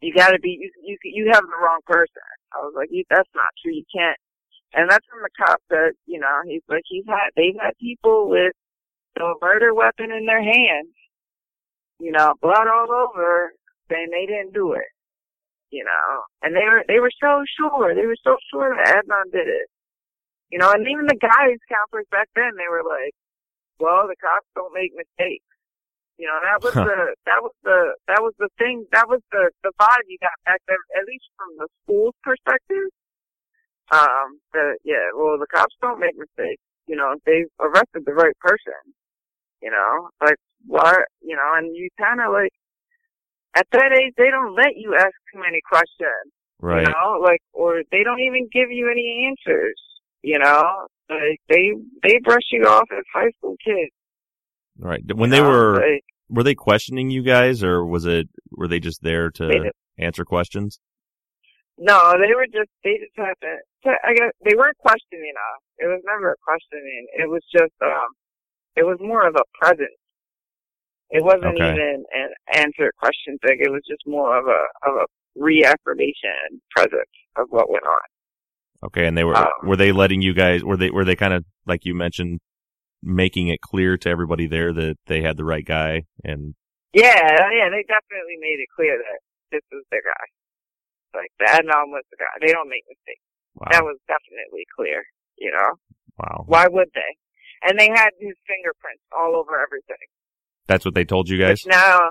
[0.00, 2.22] "You got to be you, you you have the wrong person."
[2.54, 3.74] I was like, "That's not true.
[3.74, 4.18] You can't."
[4.74, 8.28] And that's when the cop said, you know, he's like, he's had, they've had people
[8.28, 8.52] with
[9.14, 10.92] the murder weapon in their hands,
[11.98, 13.52] you know, blood all over,
[13.90, 14.90] saying they didn't do it,
[15.70, 19.32] you know, and they were, they were so sure, they were so sure that Adnan
[19.32, 19.68] did it,
[20.50, 23.14] you know, and even the guys counselors back then, they were like,
[23.80, 25.44] well, the cops don't make mistakes.
[26.18, 26.84] You know, that was Huh.
[26.84, 30.36] the, that was the, that was the thing, that was the, the vibe you got
[30.44, 32.88] back then, at least from the school's perspective.
[33.92, 36.62] Um, that, yeah, well, the cops don't make mistakes.
[36.86, 38.72] You know, they arrested the right person.
[39.62, 42.52] You know, like, why, you know, and you kind of like,
[43.54, 46.32] at that age, they don't let you ask too many questions.
[46.60, 46.86] right.
[46.86, 49.80] You know, like, or they don't even give you any answers.
[50.22, 51.72] You know, like they
[52.02, 53.92] they brush you off as high school kids.
[54.78, 55.02] Right.
[55.14, 58.80] When they know, were like, were they questioning you guys, or was it were they
[58.80, 60.80] just there to answer questions?
[61.78, 63.56] No, they were just they just had to.
[63.84, 65.62] to- I guess they weren't questioning us.
[65.78, 67.06] It was never a questioning.
[67.18, 68.08] It was just um,
[68.76, 69.96] it was more of a presence.
[71.10, 71.70] It wasn't Okay.
[71.70, 73.58] even an answer question thing.
[73.60, 75.06] It was just more of a of a
[75.38, 78.06] reaffirmation presence of what went on.
[78.86, 81.34] Okay, and they were Um, were they letting you guys were they were they kind
[81.34, 82.40] of like you mentioned
[83.02, 86.54] making it clear to everybody there that they had the right guy and
[86.92, 89.18] Yeah, yeah, they definitely made it clear that
[89.52, 90.24] this was their guy.
[91.16, 92.34] Like the Adnan was the guy.
[92.44, 93.24] They don't make mistakes.
[93.56, 95.02] wow That was definitely clear.
[95.40, 95.70] You know,
[96.20, 97.12] wow why would they?
[97.64, 100.06] And they had his fingerprints all over everything.
[100.68, 101.64] that's what they told you guys.
[101.64, 102.10] Which now,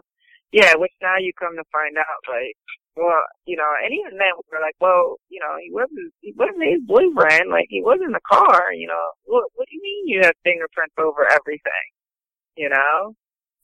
[0.51, 2.57] yeah, which now you come to find out, like,
[2.95, 6.63] well, you know, and even then we're like, well, you know, he wasn't, he wasn't
[6.63, 9.05] his boyfriend, like he was in the car, you know.
[9.25, 11.85] What, what do you mean you have fingerprints over everything?
[12.55, 13.15] You know?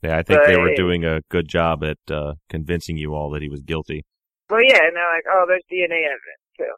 [0.04, 3.42] Yeah, I think they were doing a good job at uh, convincing you all that
[3.42, 4.04] he was guilty.
[4.52, 6.74] Well, yeah, and they're like, oh, there's DNA evidence too.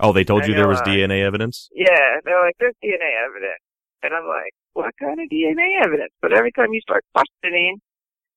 [0.00, 1.70] Oh, they told I you there was uh, DNA evidence.
[1.72, 3.62] Yeah, they're like, there's DNA evidence.
[4.02, 6.12] And I'm like, what kind of DNA evidence?
[6.20, 7.78] But every time you start questioning,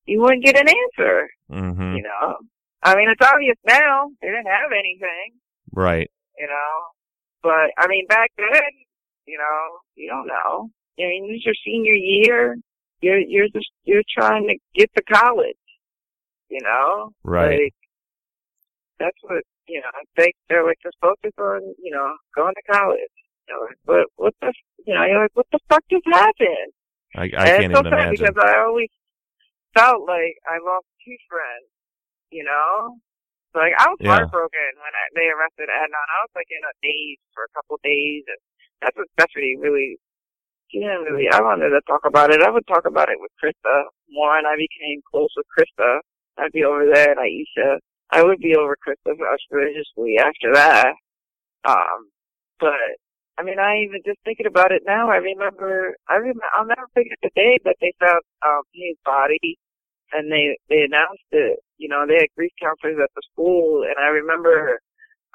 [0.06, 1.96] you wouldn't get an answer, Mm-hmm.
[1.98, 2.38] you know?
[2.84, 4.08] I mean, it's obvious now.
[4.22, 5.34] They didn't have anything,
[5.74, 6.10] Right.
[6.38, 6.74] you know?
[7.44, 8.72] But, I mean, back then,
[9.26, 10.70] you know, you don't know.
[11.00, 12.56] I mean, this is your senior year.
[13.02, 15.58] You're, you're just, you're trying to get to college,
[16.50, 17.12] you know?
[17.24, 17.60] Right.
[17.66, 17.74] Like,
[19.00, 23.16] that's what, you know, they, they're like, just focus on, you know, going to college.
[23.48, 24.54] You know, like, but what the,
[24.86, 26.72] you know, you're like, what the fuck just happened?
[27.16, 27.32] I, I and
[27.62, 28.12] can't so even imagine.
[28.20, 28.90] because I always
[29.74, 31.68] felt like I lost two friends,
[32.32, 32.98] you know?
[33.56, 34.28] Like, I was Yeah.
[34.28, 36.08] heartbroken when I, they arrested Adnan.
[36.14, 38.38] I was like in a daze for a couple of days and
[38.82, 39.98] that's what, what he really,
[40.68, 42.44] he didn't really, I wanted to talk about it.
[42.44, 46.00] I would talk about it with Krista more and I became close with Krista.
[46.38, 47.80] I'd be over there at Aisha.
[48.10, 49.14] I would be over Krista
[49.52, 50.94] religiously after that.
[51.66, 52.10] Um,
[52.60, 52.74] but
[53.38, 55.10] I mean, I even just thinking about it now.
[55.10, 59.58] I remember, I remember, I'll never forget the day that they found um, his body,
[60.12, 61.60] and they they announced it.
[61.78, 64.80] You know, they had grief counselors at the school, and I remember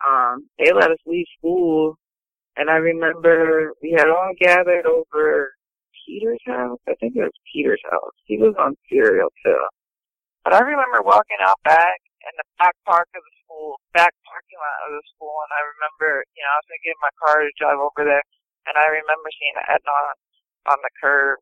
[0.06, 1.96] um, they let us leave school,
[2.56, 5.52] and I remember we had all gathered over
[6.06, 6.80] Peter's house.
[6.88, 8.14] I think it was Peter's house.
[8.24, 9.66] He was on Serial too.
[10.44, 14.58] But I remember walking out back in the back park of the school, back parking
[14.60, 17.14] lot of the school, and I remember, you know, I was gonna get in my
[17.18, 18.24] car to drive over there,
[18.70, 20.14] and I remember seeing Adnan
[20.70, 21.38] on the curb,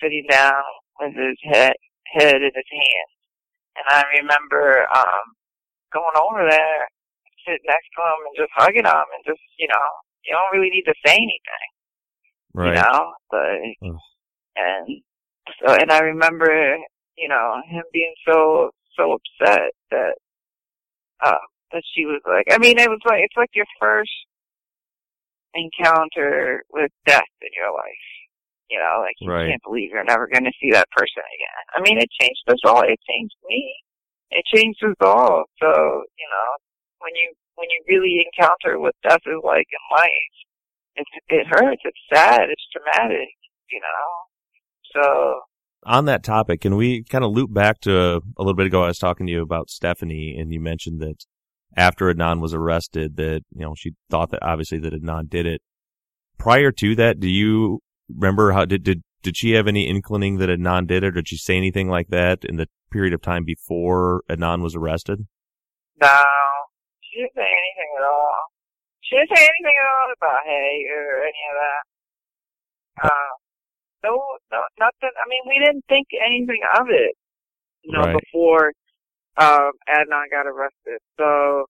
[0.00, 0.64] sitting down
[1.00, 1.76] with his head
[2.12, 3.10] head in his hand,
[3.76, 5.36] and I remember um
[5.92, 6.88] going over there,
[7.44, 9.86] sitting next to him, and just hugging him, and just, you know,
[10.24, 11.68] you don't really need to say anything,
[12.52, 12.68] Right.
[12.68, 13.56] you know, but
[13.88, 14.00] Ugh.
[14.56, 14.84] and
[15.60, 16.76] so, and I remember,
[17.16, 20.14] you know, him being so so upset that
[21.24, 24.10] uh that she was like I mean it was like it's like your first
[25.54, 28.06] encounter with death in your life.
[28.70, 29.48] You know, like you Right.
[29.48, 31.64] can't believe you're never gonna see that person again.
[31.74, 32.82] I mean it changed us all.
[32.82, 33.74] It changed me.
[34.30, 35.44] It changed us all.
[35.58, 36.50] So, you know,
[37.00, 40.34] when you when you really encounter what death is like in life,
[40.96, 43.32] it it hurts, it's sad, it's traumatic,
[43.70, 44.04] you know.
[44.92, 45.40] So
[45.84, 48.84] on that topic, can we kind of loop back to a little bit ago?
[48.84, 51.24] I was talking to you about Stephanie, and you mentioned that
[51.76, 55.62] after Adnan was arrested, that you know she thought that obviously that Adnan did it.
[56.38, 60.48] Prior to that, do you remember how did did did she have any inkling that
[60.48, 63.44] Adnan did it, or did she say anything like that in the period of time
[63.44, 65.26] before Adnan was arrested?
[66.00, 66.22] No,
[67.00, 68.34] she didn't say anything at all.
[69.00, 73.08] She didn't say anything at all about Hae or any of that.
[73.08, 73.30] Uh,
[74.04, 74.22] no,
[74.52, 75.10] no, nothing.
[75.16, 77.14] I mean, we didn't think anything of it,
[77.82, 78.16] you know, Right.
[78.20, 78.72] before
[79.36, 81.00] um, Adnan got arrested.
[81.18, 81.66] So,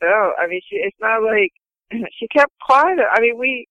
[0.00, 1.52] so I mean, she, it's not like
[2.18, 2.98] she kept quiet.
[3.10, 3.66] I mean, we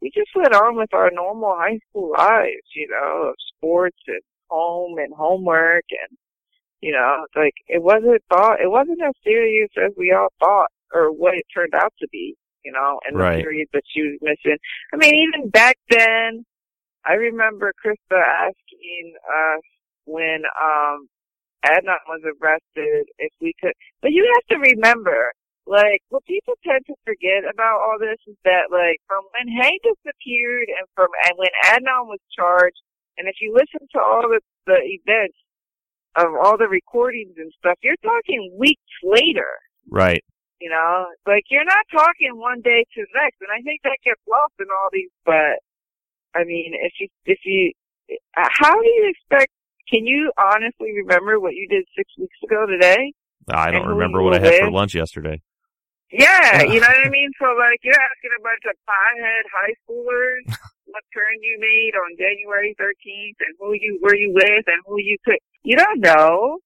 [0.00, 4.20] we just went on with our normal high school lives, you know, of sports and
[4.48, 6.16] home and homework and
[6.82, 11.10] you know, like it wasn't thought it wasn't as serious as we all thought or
[11.10, 13.38] what it turned out to be, you know, and Right.
[13.38, 14.58] the period that she was missing.
[14.92, 16.44] I mean, even back then
[17.06, 19.64] I remember Krista asking us
[20.04, 21.08] when um
[21.64, 25.32] Adnan was arrested if we could but you have to remember
[25.66, 29.82] like what people tend to forget about all this is that like from when Hank
[29.82, 32.82] disappeared and from and when Adnan was charged
[33.18, 35.38] and if you listen to all the the events
[36.16, 39.52] of all the recordings and stuff, you're talking weeks later.
[39.88, 40.24] Right.
[40.60, 44.00] You know, like you're not talking one day to the next, and I think that
[44.02, 45.12] gets lost in all these.
[45.24, 45.60] But
[46.36, 47.72] I mean, if you if you,
[48.36, 49.52] uh, how do you expect?
[49.88, 53.12] Can you honestly remember what you did six weeks ago today?
[53.48, 55.40] I don't remember what I had for lunch yesterday.
[56.10, 57.30] Yeah, you know what I mean.
[57.38, 60.44] So like, you're asking a bunch of piehead high schoolers
[60.90, 64.98] what turn you made on January 13th, and who you were you with, and who
[64.98, 65.38] you could.
[65.62, 66.58] You don't know,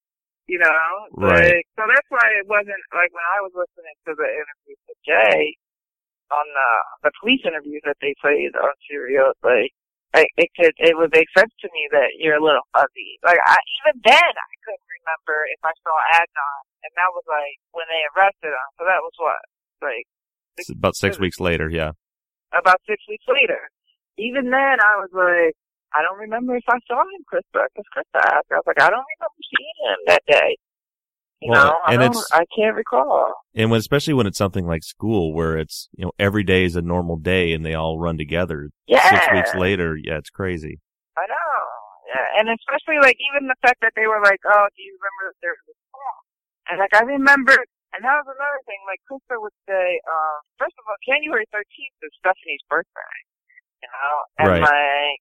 [0.48, 0.88] you know.
[1.12, 1.60] Right.
[1.60, 5.00] Like, so that's why it wasn't like when I was listening to the interview with
[5.04, 5.56] Jay
[6.30, 6.70] on the
[7.08, 9.34] the police interviews that they played on Serial.
[9.42, 9.70] Like,
[10.14, 13.18] I, it could it would make sense to me that you're a little fuzzy.
[13.22, 17.58] Like, I even then I couldn't remember if I saw Adnan, and that was like
[17.74, 18.68] when they arrested him.
[18.78, 19.40] So that was what
[19.82, 20.06] like
[20.58, 21.68] It's about six weeks later.
[21.70, 21.92] Yeah.
[22.52, 23.70] about six weeks later.
[24.18, 25.56] Even then, I was like,
[25.96, 28.52] I don't remember if I saw him, Krista, because Krista asked.
[28.52, 30.58] I was like, I don't remember seeing him that day.
[31.40, 33.32] You Well, know, I, and don't, it's- I can't recall.
[33.54, 36.76] And when, especially when it's something like school, where it's you know every day is
[36.76, 38.70] a normal day and they all run together.
[38.86, 39.08] Yeah.
[39.08, 40.80] Six weeks later, yeah, it's crazy.
[41.16, 41.58] I know.
[42.12, 45.32] Yeah, and especially like even the fact that they were like, "Oh, do you remember
[45.32, 46.18] that there was a song?"
[46.68, 47.56] And like I remember,
[47.96, 48.78] and that was another thing.
[48.86, 53.16] Like Krista would say, uh, first of all, January thirteenth is Stephanie's birthday.
[53.80, 54.14] You know,
[54.44, 54.64] and Right.
[54.68, 55.18] like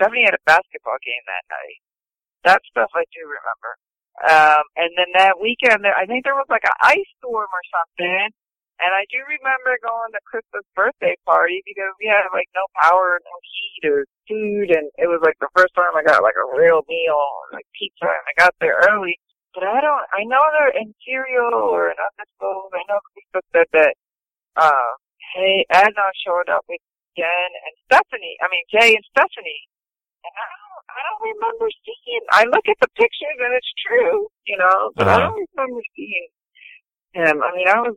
[0.00, 1.78] Stephanie had a basketball game that night.
[2.48, 3.76] That stuff I do remember.
[4.22, 8.30] Um, and then that weekend, I think there was like an ice storm or something.
[8.82, 13.22] And I do remember going to Krista's birthday party because we had like no power,
[13.22, 16.48] no heat or food, and it was like the first time I got like a
[16.58, 17.22] real meal,
[17.54, 19.14] like pizza, and I got there early.
[19.54, 22.74] But I don't, I know they're in Serial or in undisclosed.
[22.74, 23.94] I know Krista said that,
[24.58, 24.90] uh,
[25.38, 26.82] hey, Adnan showed up with
[27.14, 29.70] Jenn and Stephanie, I mean Jay and Stephanie.
[30.26, 34.28] And I don't, I don't remember seeing, I look at the pictures and it's true,
[34.46, 35.20] you know, but I Uh-huh.
[35.20, 36.28] don't remember seeing
[37.14, 37.42] him.
[37.42, 37.96] I mean, I was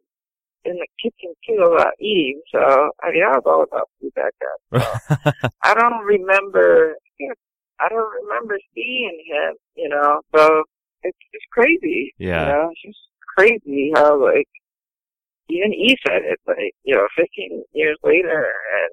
[0.66, 2.60] in the kitchen too a lot eating, so
[3.04, 4.82] I mean, I was all about food back then.
[4.82, 6.96] So I don't remember.
[7.80, 9.56] I don't remember seeing him.
[9.76, 10.64] You know, so
[11.04, 12.14] it's it's crazy.
[12.18, 12.42] Yeah.
[12.42, 13.00] You know, it's just
[13.38, 14.48] crazy how like
[15.50, 18.92] even he said it like you know 15 years later, and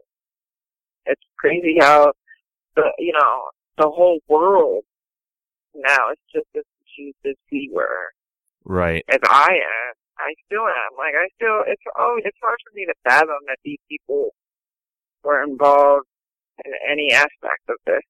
[1.07, 2.13] it's crazy how
[2.77, 3.43] the you know
[3.79, 4.85] the whole world
[5.75, 8.12] now is just as confused as we were
[8.64, 9.05] Right.
[9.09, 9.95] as I am.
[10.18, 10.97] I still am.
[10.97, 14.31] Like I still, it's oh, it's hard for me to fathom that these people
[15.25, 16.07] were involved
[16.64, 18.01] in any aspect of this.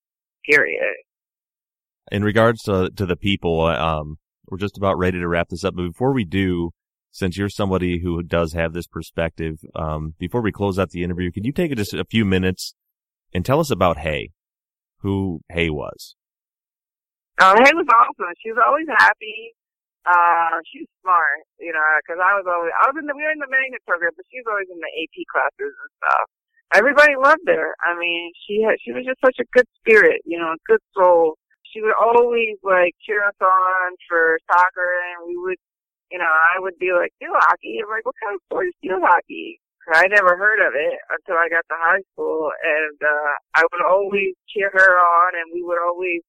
[0.44, 0.96] Period.
[2.12, 5.74] in regards to to the people, um, we're just about ready to wrap this up.
[5.74, 6.72] But before we do,
[7.10, 11.32] since you're somebody who does have this perspective, um, before we close out the interview,
[11.32, 12.74] could you take just a few minutes
[13.32, 14.32] and tell us about Hae,
[15.05, 16.16] who Hae was?
[17.36, 18.32] Uh, Hae was awesome.
[18.40, 19.52] She was always happy.
[20.09, 23.24] Uh, she was smart, you know, because I was always, I was in the, we
[23.24, 26.26] were in the magnet program, but she was always in the AP classes and stuff.
[26.72, 27.76] Everybody loved her.
[27.84, 30.80] I mean, she had, she was just such a good spirit, you know, a good
[30.96, 31.36] soul.
[31.68, 35.61] She would always like cheer us on for soccer and we would,
[36.12, 37.80] you know, I would be like, field hockey.
[37.80, 39.61] I'm like, what kind of sport is field hockey?
[39.93, 43.85] I never heard of it until I got to high school and, uh, I would
[43.85, 46.22] always cheer her on and we would always,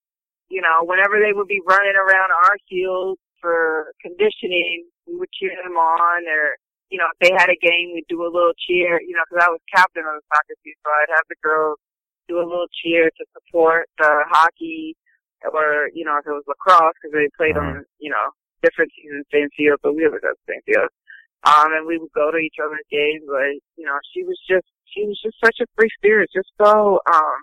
[0.50, 5.56] you know, whenever they would be running around our field for conditioning, we would cheer
[5.64, 6.58] them on or,
[6.90, 9.46] you know, if they had a game, we'd do a little cheer, you know, because
[9.46, 11.80] I was captain of the soccer team, so I'd have the girls
[12.28, 14.96] do a little cheer to support the hockey,
[15.46, 17.82] or you know, if it was lacrosse because they played Uh-huh.
[17.82, 18.30] on you know
[18.64, 20.90] different seasons, same field, but we would go to the same field.
[21.46, 23.24] Um, and we would go to each other's games.
[23.28, 27.00] but you know, she was just she was just such a free spirit, just so
[27.06, 27.40] um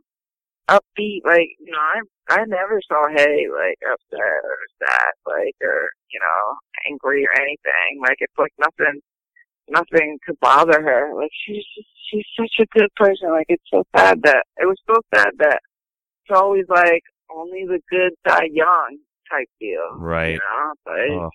[0.69, 1.23] upbeat.
[1.25, 2.01] Like you know, I
[2.31, 6.57] I never saw Hae like upset or sad, like or you know
[6.91, 8.01] angry or anything.
[8.01, 9.01] Like it's like nothing
[9.69, 11.15] nothing could bother her.
[11.15, 13.31] Like she's just she's such a good person.
[13.31, 15.61] Like it's so sad that it was so sad that
[16.25, 17.03] it's always like
[17.35, 18.99] only the good die young
[19.31, 19.97] type deal.
[19.97, 20.35] Right.
[20.35, 21.31] You know, but Oh.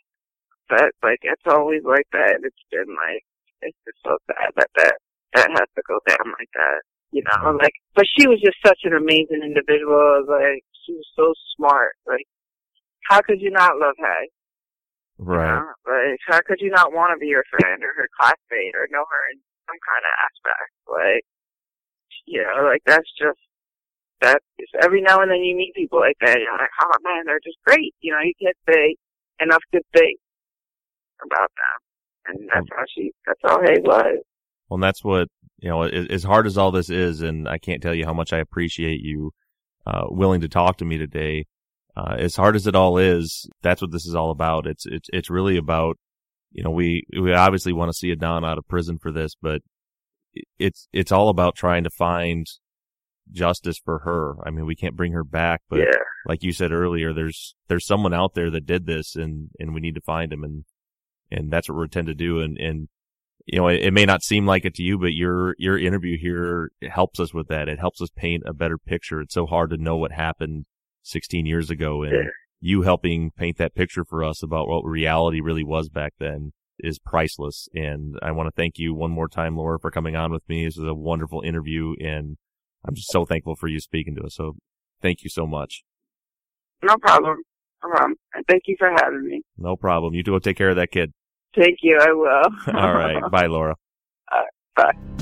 [0.69, 2.35] But like it's always like that.
[2.35, 3.23] And It's been like
[3.61, 4.95] it's just so sad that that
[5.33, 6.79] that has to go down like that.
[7.11, 10.25] You know, like but she was just such an amazing individual.
[10.27, 11.95] Like she was so smart.
[12.05, 12.27] Like
[13.09, 14.21] how could you not love her?
[15.17, 15.47] Right.
[15.47, 15.71] You know?
[15.87, 19.07] Like how could you not want to be her friend or her classmate or know
[19.07, 20.71] her in some kind of aspect?
[20.87, 21.23] Like
[22.27, 23.39] you know, like that's just
[24.19, 27.23] that is every now and then you meet people like that, you're like, oh man,
[27.25, 27.95] they're just great.
[28.01, 28.97] You know, you can't say
[29.39, 30.17] enough good things
[31.25, 32.35] about them.
[32.39, 34.17] And that's how she, that's how Hae was.
[34.69, 35.27] Well, and that's what
[35.59, 35.83] you know.
[35.83, 38.99] As hard as all this is, and I can't tell you how much I appreciate
[39.01, 39.31] you
[39.85, 41.45] uh, willing to talk to me today.
[41.95, 44.67] Uh, as hard as it all is, that's what this is all about.
[44.67, 45.97] It's it's it's really about
[46.51, 49.33] you know we we obviously want to see a Adnan out of prison for this,
[49.41, 49.61] but
[50.59, 52.45] it's it's all about trying to find
[53.31, 54.35] justice for her.
[54.45, 55.85] I mean, we can't bring her back, but Yeah.
[56.25, 59.79] like you said earlier, there's there's someone out there that did this, and and we
[59.81, 60.65] need to find him, and
[61.31, 62.39] and that's what we intend to do.
[62.39, 62.87] And and
[63.45, 66.17] you know, it, it may not seem like it to you, but your your interview
[66.17, 67.69] here helps us with that.
[67.69, 69.21] It helps us paint a better picture.
[69.21, 70.65] It's so hard to know what happened
[71.03, 72.29] 16 years ago, and Yeah.
[72.59, 76.99] you helping paint that picture for us about what reality really was back then is
[76.99, 77.69] priceless.
[77.73, 80.65] And I want to thank you one more time, Laura, for coming on with me.
[80.65, 82.37] This was a wonderful interview, and
[82.85, 84.35] I'm just so thankful for you speaking to us.
[84.35, 84.57] So
[85.01, 85.83] thank you so much.
[86.83, 87.37] No problem.
[87.83, 89.41] And thank you for having me.
[89.57, 90.13] No problem.
[90.13, 91.11] You two will take care of that kid.
[91.55, 91.97] Thank you.
[91.99, 92.75] I will.
[92.79, 93.21] All right.
[93.31, 93.75] Bye, Laura.
[94.31, 94.93] All right.
[94.93, 95.17] Bye.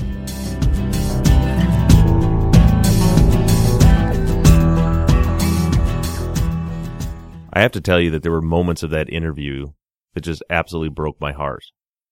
[7.52, 9.68] I have to tell you that there were moments of that interview
[10.12, 11.62] that just absolutely broke my heart.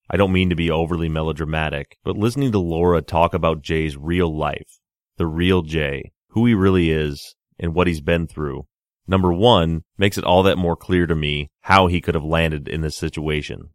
[0.09, 4.35] I don't mean to be overly melodramatic, but listening to Laura talk about Jay's real
[4.35, 4.79] life,
[5.19, 8.67] the real Jay, who he really is, and what he's been through,
[9.07, 12.69] number one, makes it all that more clear to me how he could have landed
[12.69, 13.71] in this situation.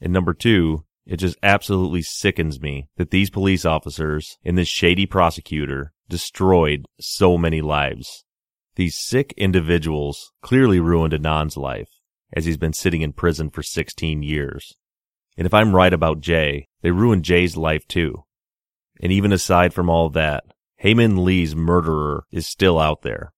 [0.00, 5.06] And number two, it just absolutely sickens me that these police officers and this shady
[5.06, 8.24] prosecutor destroyed so many lives.
[8.76, 11.90] These sick individuals clearly ruined Adnan's life,
[12.32, 14.76] as he's been sitting in prison for 16 years.
[15.36, 18.24] And if I'm right about Jay, they ruined Jay's life too.
[19.00, 20.44] And even aside from all that,
[20.76, 23.32] Hae Min Lee's murderer is still out there.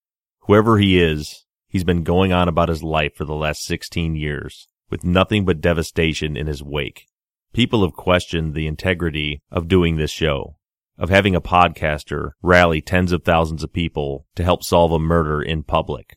[0.46, 4.68] Whoever he is, he's been going on about his life for the last 16 years,
[4.88, 7.08] with nothing but devastation in his wake.
[7.52, 10.56] People have questioned the integrity of doing this show,
[10.96, 15.42] of having a podcaster rally tens of thousands of people to help solve a murder
[15.42, 16.14] in public.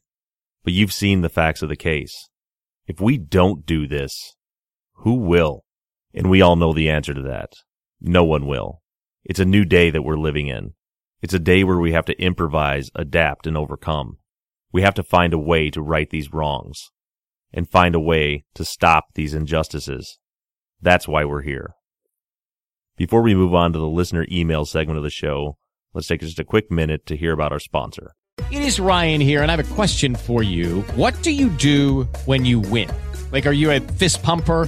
[0.64, 2.30] But you've seen the facts of the case.
[2.86, 4.36] If we don't do this,
[4.98, 5.64] who will?
[6.14, 7.54] And we all know the answer to that.
[8.00, 8.84] No one will.
[9.26, 10.76] It's a new day that we're living in.
[11.22, 14.19] It's a day where we have to improvise, adapt, and overcome.
[14.72, 16.92] We have to find a way to right these wrongs
[17.52, 20.20] and find a way to stop these injustices.
[20.82, 21.74] That's why we're here.
[22.96, 25.58] Before we move on to the listener email segment of the show,
[25.94, 28.14] let's take just a quick minute to hear about our sponsor.
[28.52, 30.82] It is Ryan here, and I have a question for you.
[30.96, 32.90] What do you do when you win?
[33.32, 34.68] Like, are you a fist pumper?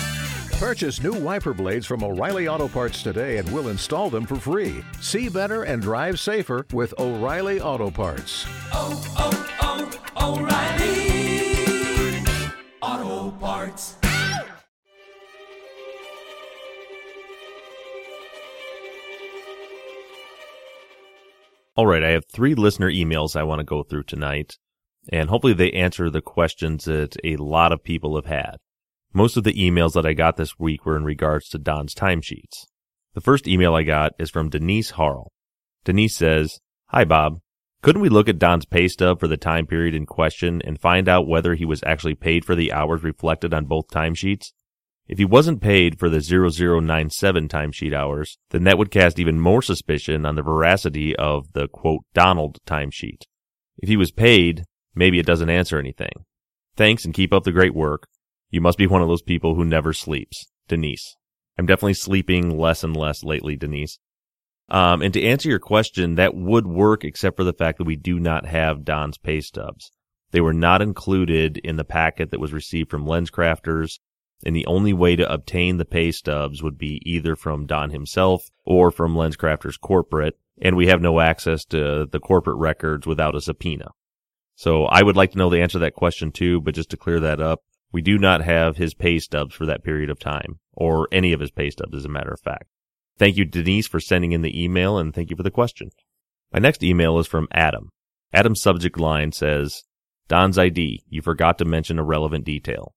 [0.61, 4.83] Purchase new wiper blades from O'Reilly Auto Parts today and we'll install them for free.
[4.99, 8.45] See better and drive safer with O'Reilly Auto Parts.
[8.71, 12.23] oh, oh, O'Reilly
[12.79, 13.95] Auto Parts.
[21.75, 24.59] All right, I have three listener emails I want to go through tonight,
[25.11, 28.57] and hopefully they answer the questions that a lot of people have had.
[29.13, 32.65] Most of the emails that I got this week were in regards to Don's timesheets.
[33.13, 35.33] The first email I got is from Denise Harl.
[35.83, 37.39] Denise says, Hi Bob.
[37.81, 41.09] Couldn't we look at Don's pay stub for the time period in question and find
[41.09, 44.53] out whether he was actually paid for the hours reflected on both timesheets?
[45.07, 49.61] If he wasn't paid for the 0097 timesheet hours, then that would cast even more
[49.61, 53.23] suspicion on the veracity of the quote Donald timesheet.
[53.77, 54.63] If he was paid,
[54.95, 56.13] maybe it doesn't answer anything.
[56.77, 58.07] Thanks and keep up the great work.
[58.51, 60.47] You must be one of those people who never sleeps.
[60.67, 61.15] Denise.
[61.57, 63.97] I'm definitely sleeping less and less lately, Denise.
[64.69, 67.97] Um, and to answer your question, that would work except for the fact that we
[67.97, 69.91] do not have Don's pay stubs.
[70.31, 73.99] They were not included in the packet that was received from LensCrafters,
[74.45, 78.49] and the only way to obtain the pay stubs would be either from Don himself
[78.65, 83.41] or from LensCrafters corporate, and we have no access to the corporate records without a
[83.41, 83.89] subpoena.
[84.55, 86.97] So I would like to know the answer to that question too, but just to
[86.97, 87.61] clear that up,
[87.91, 91.39] we do not have his pay stubs for that period of time, or any of
[91.39, 92.65] his pay stubs as a matter of fact.
[93.17, 95.89] Thank you, Denise, for sending in the email, and thank you for the question.
[96.51, 97.89] My next email is from Adam.
[98.33, 99.83] Adam's subject line says,
[100.27, 102.93] Don's ID, you forgot to mention a relevant detail.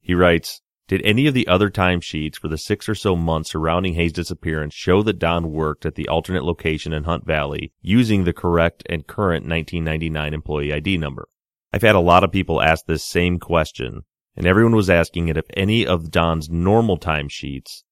[0.00, 3.94] He writes, Did any of the other timesheets for the six or so months surrounding
[3.94, 8.32] Hae's disappearance show that Don worked at the alternate location in Hunt Valley using the
[8.32, 11.28] correct and current 1999 employee ID number?
[11.72, 14.02] I've had a lot of people ask this same question,
[14.38, 17.82] and everyone was asking it if any of Don's normal timesheets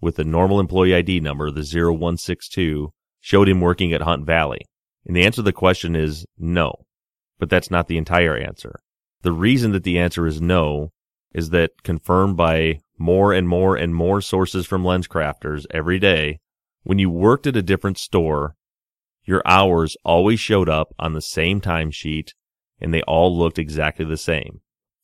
[0.00, 4.60] with the normal employee ID number, the 0162, showed him working at Hunt Valley?
[5.04, 6.72] And the answer to the question is no.
[7.40, 8.78] But that's not the entire answer.
[9.22, 10.92] The reason that the answer is no
[11.34, 16.38] is that confirmed by more and more and more sources from LensCrafters every day,
[16.84, 18.54] when you worked at a different store,
[19.24, 22.28] your hours always showed up on the same timesheet
[22.80, 24.60] and they all looked exactly the same.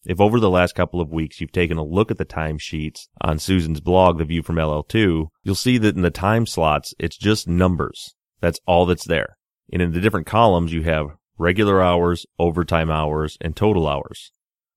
[0.07, 3.39] If over the last couple of weeks you've taken a look at the timesheets on
[3.39, 7.49] Susan's blog, The View from LL2, you'll see that in the time slots, it's just
[7.49, 8.15] numbers.
[8.41, 9.37] That's all that's there.
[9.73, 14.31] And in the different columns, you have regular hours, overtime hours, and total hours.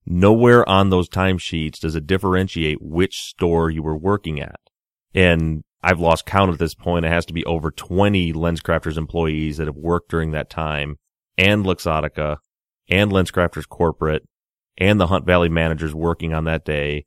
[0.06, 4.60] Nowhere on those timesheets does it differentiate which store you were working at.
[5.14, 7.06] And I've lost count at this point.
[7.06, 10.96] It has to be over 20 LensCrafters employees that have worked during that time
[11.38, 12.38] and Luxottica
[12.90, 14.24] and LensCrafters corporate
[14.78, 17.06] and the Hunt Valley managers working on that day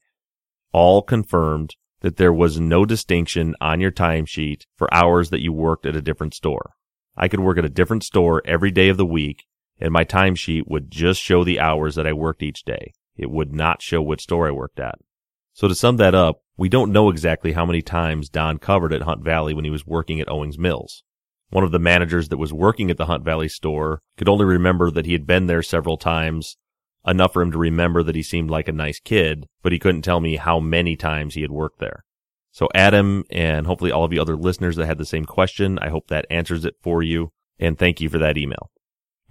[0.72, 5.86] all confirmed that there was no distinction on your timesheet for hours that you worked
[5.86, 6.72] at a different store.
[7.16, 9.44] I could work at a different store every day of the week
[9.80, 12.92] and my timesheet would just show the hours that I worked each day.
[13.16, 14.96] It would not show what store I worked at.
[15.54, 19.02] So to sum that up, we don't know exactly how many times Don covered at
[19.02, 21.02] Hunt Valley when he was working at Owings Mills.
[21.48, 24.90] One of the managers that was working at the Hunt Valley store could only remember
[24.90, 26.56] that he had been there several times
[27.07, 30.03] enough for him to remember that he seemed like a nice kid, but he couldn't
[30.03, 32.05] tell me how many times he had worked there.
[32.53, 35.88] So Adam and hopefully all of you other listeners that had the same question, I
[35.88, 37.30] hope that answers it for you.
[37.59, 38.70] And thank you for that email.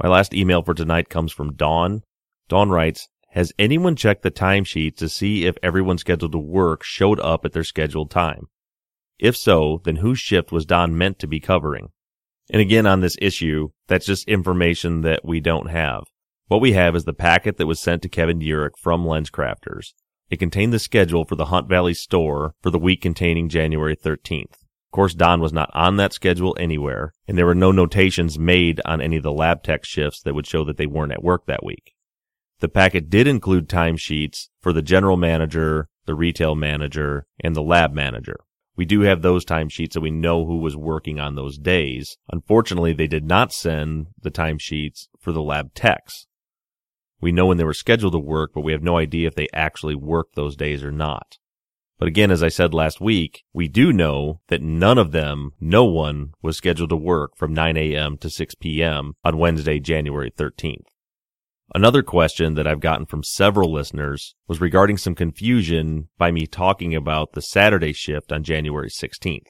[0.02, 2.04] My last email for tonight comes from Dawn.
[2.48, 7.20] Dawn writes, has anyone checked the timesheet to see if everyone scheduled to work showed
[7.20, 8.48] up at their scheduled time?
[9.20, 11.90] If so, then whose shift was Don meant to be covering?
[12.50, 16.06] And again, on this issue, that's just information that we don't have.
[16.50, 19.94] What we have is the packet that was sent to Kevin Urick from LensCrafters.
[20.32, 24.54] It contained the schedule for the Hunt Valley store for the week containing January 13th.
[24.54, 28.82] Of course, Don was not on that schedule anywhere, and there were no notations made
[28.84, 31.46] on any of the lab tech shifts that would show that they weren't at work
[31.46, 31.94] that week.
[32.62, 37.94] The packet did include timesheets for the general manager, the retail manager, and the lab
[37.94, 38.38] manager.
[38.76, 42.18] We do have those timesheets so we know who was working on those days.
[42.32, 46.26] Unfortunately, they did not send the timesheets for the lab techs.
[47.22, 49.48] We know when they were scheduled to work, but we have no idea if they
[49.54, 51.38] actually worked those days or not.
[51.98, 55.84] But again, as I said last week, we do know that none of them, no
[55.84, 58.18] one, was scheduled to work from 9 a.m.
[58.20, 59.16] to 6 p.m.
[59.26, 60.86] on Wednesday, January 13th.
[61.76, 66.96] Another question that I've gotten from several listeners was regarding some confusion by me talking
[66.96, 69.48] about the Saturday shift on January 16th.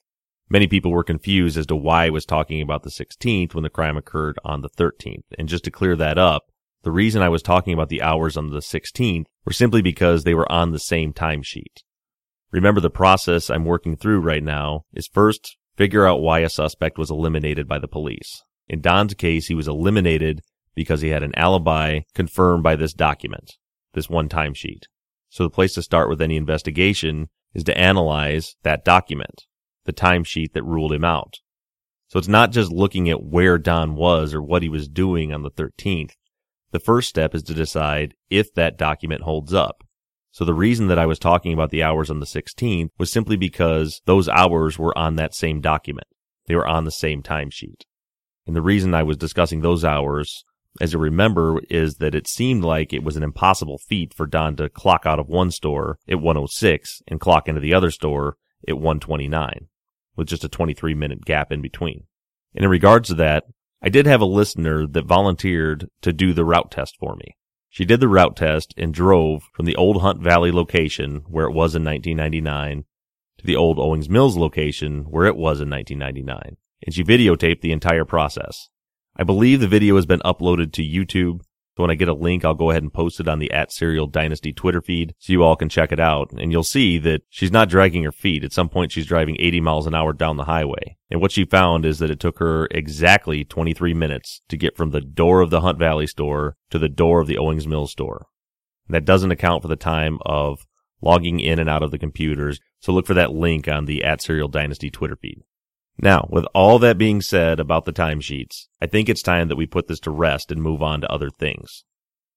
[0.50, 3.70] Many people were confused as to why I was talking about the 16th when the
[3.70, 5.24] crime occurred on the 13th.
[5.38, 6.49] And just to clear that up,
[6.84, 10.34] the reason I was talking about the hours on the 16th were simply because they
[10.34, 11.84] were on the same timesheet.
[12.52, 16.98] Remember the process I'm working through right now is first figure out why a suspect
[16.98, 18.44] was eliminated by the police.
[18.68, 20.42] In Don's case, he was eliminated
[20.76, 23.54] because he had an alibi confirmed by this document,
[23.94, 24.84] this one timesheet.
[25.30, 29.46] So the place to start with any investigation is to analyze that document,
[29.86, 31.36] the timesheet that ruled him out.
[32.08, 35.44] So it's not just looking at where Don was or what he was doing on
[35.44, 36.12] the 13th.
[36.72, 39.84] The first step is to decide if that document holds up.
[40.32, 43.36] So the reason that I was talking about the hours on the 16th was simply
[43.36, 46.08] because those hours were on that same document.
[46.46, 47.82] They were on the same timesheet.
[48.46, 50.44] And the reason I was discussing those hours,
[50.80, 54.56] as you remember, is that it seemed like it was an impossible feat for Don
[54.58, 58.76] to clock out of one store at 106 and clock into the other store at
[58.76, 59.68] 129
[60.16, 62.04] with just a 23 minute gap in between.
[62.56, 63.46] And in regards to that,
[63.82, 67.38] I did have a listener that volunteered to do the route test for me.
[67.70, 71.54] She did the route test and drove from the old Hunt Valley location where it
[71.54, 72.84] was in 1999
[73.38, 76.58] to the old Owings Mills location where it was in 1999.
[76.86, 78.70] And she videotaped the entire process.
[79.16, 81.42] I believe the video has been uploaded to YouTube.
[81.80, 83.72] So when I get a link, I'll go ahead and post it on the at
[83.72, 86.30] Serial Dynasty Twitter feed so you all can check it out.
[86.34, 88.44] And you'll see that she's not dragging her feet.
[88.44, 90.98] At some point, she's driving 80 miles an hour down the highway.
[91.10, 94.90] And what she found is that it took her exactly 23 minutes to get from
[94.90, 98.26] the door of the Hunt Valley store to the door of the Owings Mills store.
[98.90, 100.68] And that doesn't account for the time of
[101.02, 102.60] logging in and out of the computers.
[102.82, 105.44] So look for that link on the at Serial Dynasty Twitter feed.
[106.02, 109.66] Now, with all that being said about the timesheets, I think it's time that we
[109.66, 111.84] put this to rest and move on to other things.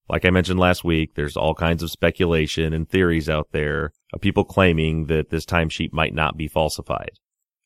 [0.08, 4.20] Like I mentioned last week, there's all kinds of speculation and theories out there of
[4.20, 7.12] people claiming that this timesheet might not be falsified.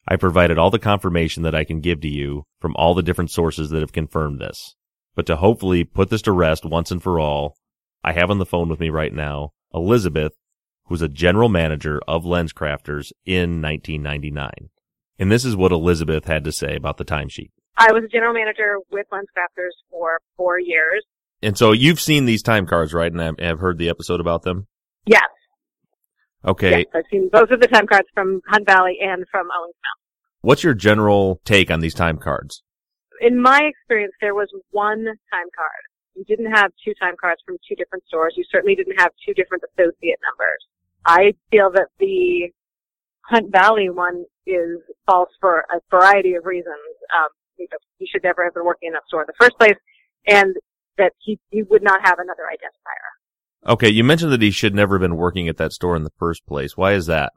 [0.07, 3.31] I provided all the confirmation that I can give to you from all the different
[3.31, 4.77] sources that have confirmed this.
[5.15, 7.57] But to hopefully put this to rest once and for all,
[8.05, 10.33] I have on the phone with me right now Elizabeth,
[10.85, 14.69] who's a general manager of LensCrafters in 1999.
[15.19, 17.51] And this is what Elizabeth had to say about the timesheet.
[17.77, 21.05] I was a general manager with LensCrafters for four years.
[21.43, 23.13] And so you've seen these time cards, right?
[23.13, 24.67] And I've, have heard the episode about them?
[25.07, 25.25] Yes.
[26.45, 26.79] Okay.
[26.79, 30.07] Yes, I've seen both of the time cards from Hunt Valley and from Owings Mills.
[30.41, 32.63] What's your general take on these time cards?
[33.21, 35.83] In my experience, there was one time card.
[36.15, 38.35] You didn't have two time cards from two different stores.
[38.37, 40.67] You certainly didn't have two different associate numbers.
[41.05, 42.51] I feel that the
[43.23, 46.75] Hunt Valley one is false for a variety of reasons.
[47.15, 47.29] Um,
[47.99, 49.77] he should never have been working in that store in the first place,
[50.27, 50.55] and
[50.99, 53.73] that he, he would not have another identifier.
[53.73, 56.13] Okay, you mentioned that he should never have been working at that store in the
[56.19, 56.77] first place.
[56.77, 57.33] Why is that?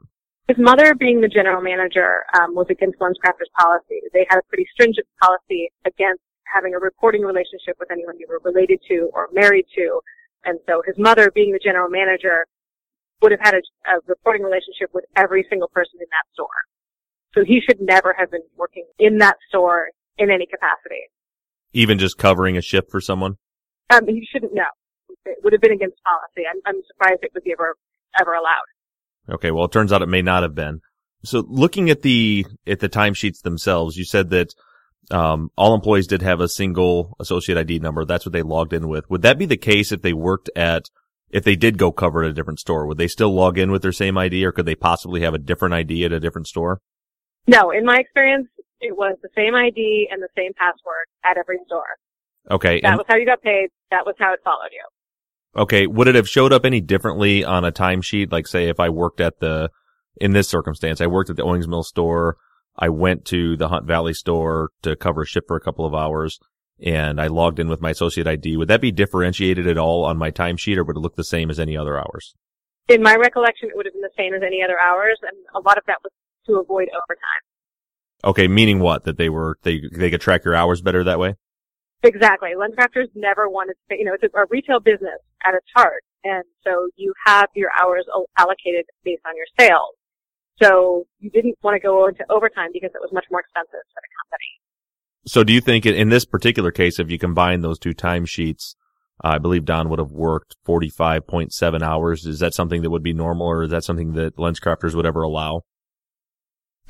[0.48, 4.00] His mother, being the general manager, um, was against LensCrafters policy.
[4.12, 8.40] They had a pretty stringent policy against having a reporting relationship with anyone you were
[8.44, 10.00] related to or married to.
[10.44, 12.46] And so his mother, being the general manager,
[13.22, 16.48] would have had a, a reporting relationship with every single person in that store.
[17.34, 21.02] So he should never have been working in that store in any capacity.
[21.72, 23.36] Even just covering a shift for someone?
[23.90, 24.64] Um, he shouldn't know.
[25.24, 26.46] It would have been against policy.
[26.48, 27.76] I'm, I'm surprised it would be ever,
[28.20, 29.34] ever allowed.
[29.34, 29.50] Okay.
[29.50, 30.80] Well, it turns out it may not have been.
[31.22, 34.54] So looking at the, at the timesheets themselves, you said that,
[35.10, 38.04] um, all employees did have a single associate ID number.
[38.04, 39.10] That's what they logged in with.
[39.10, 40.88] Would that be the case if they worked at,
[41.30, 42.86] if they did go cover at a different store?
[42.86, 45.38] Would they still log in with their same ID or could they possibly have a
[45.38, 46.80] different ID at a different store?
[47.46, 48.48] No, in my experience,
[48.80, 51.96] it was the same ID and the same password at every store.
[52.50, 52.80] Okay.
[52.80, 53.68] That was how you got paid.
[53.90, 55.60] That was how it followed you.
[55.60, 55.86] Okay.
[55.86, 58.32] Would it have showed up any differently on a timesheet?
[58.32, 59.70] Like say if I worked at the,
[60.20, 62.36] in this circumstance, I worked at the Owings Mill store.
[62.76, 65.94] I went to the Hunt Valley store to cover a shift for a couple of
[65.94, 66.38] hours
[66.82, 68.56] and I logged in with my associate ID.
[68.56, 71.50] Would that be differentiated at all on my timesheet or would it look the same
[71.50, 72.34] as any other hours?
[72.88, 75.60] In my recollection, it would have been the same as any other hours and a
[75.60, 76.12] lot of that was
[76.46, 77.42] to avoid overtime.
[78.24, 79.04] Okay, meaning what?
[79.04, 81.36] That they were they they could track your hours better that way?
[82.02, 82.50] Exactly.
[82.56, 86.88] LensCrafters never wanted to, you know, it's a, retail business at its heart, and so
[86.96, 88.06] you have your hours
[88.38, 89.96] allocated based on your sales.
[90.62, 94.00] So you didn't want to go into overtime because it was much more expensive for
[94.00, 94.50] the company.
[95.26, 98.74] So do you think in this particular case, if you combine those two timesheets,
[99.22, 102.26] uh, I believe Don would have worked 45.7 hours.
[102.26, 105.22] Is that something that would be normal or is that something that LensCrafters would ever
[105.22, 105.62] allow?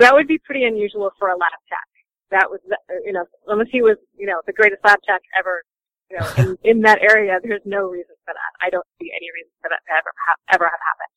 [0.01, 1.87] That would be pretty unusual for a lab tech.
[2.31, 2.59] That was,
[3.05, 5.63] you know, unless he was, you know, the greatest lab tech ever,
[6.09, 8.65] you know, in, in that area, there's no reason for that.
[8.65, 11.11] I don't see any reason for that to ever, have, ever have happened.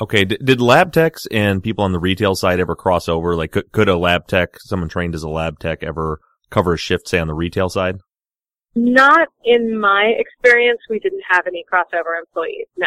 [0.00, 0.24] Okay.
[0.24, 3.36] D- did lab techs and people on the retail side ever cross over?
[3.36, 6.78] Like, could, could a lab tech, someone trained as a lab tech ever cover a
[6.78, 7.98] shift, say, on the retail side?
[8.74, 10.80] Not in my experience.
[10.88, 12.68] We didn't have any crossover employees.
[12.78, 12.86] No.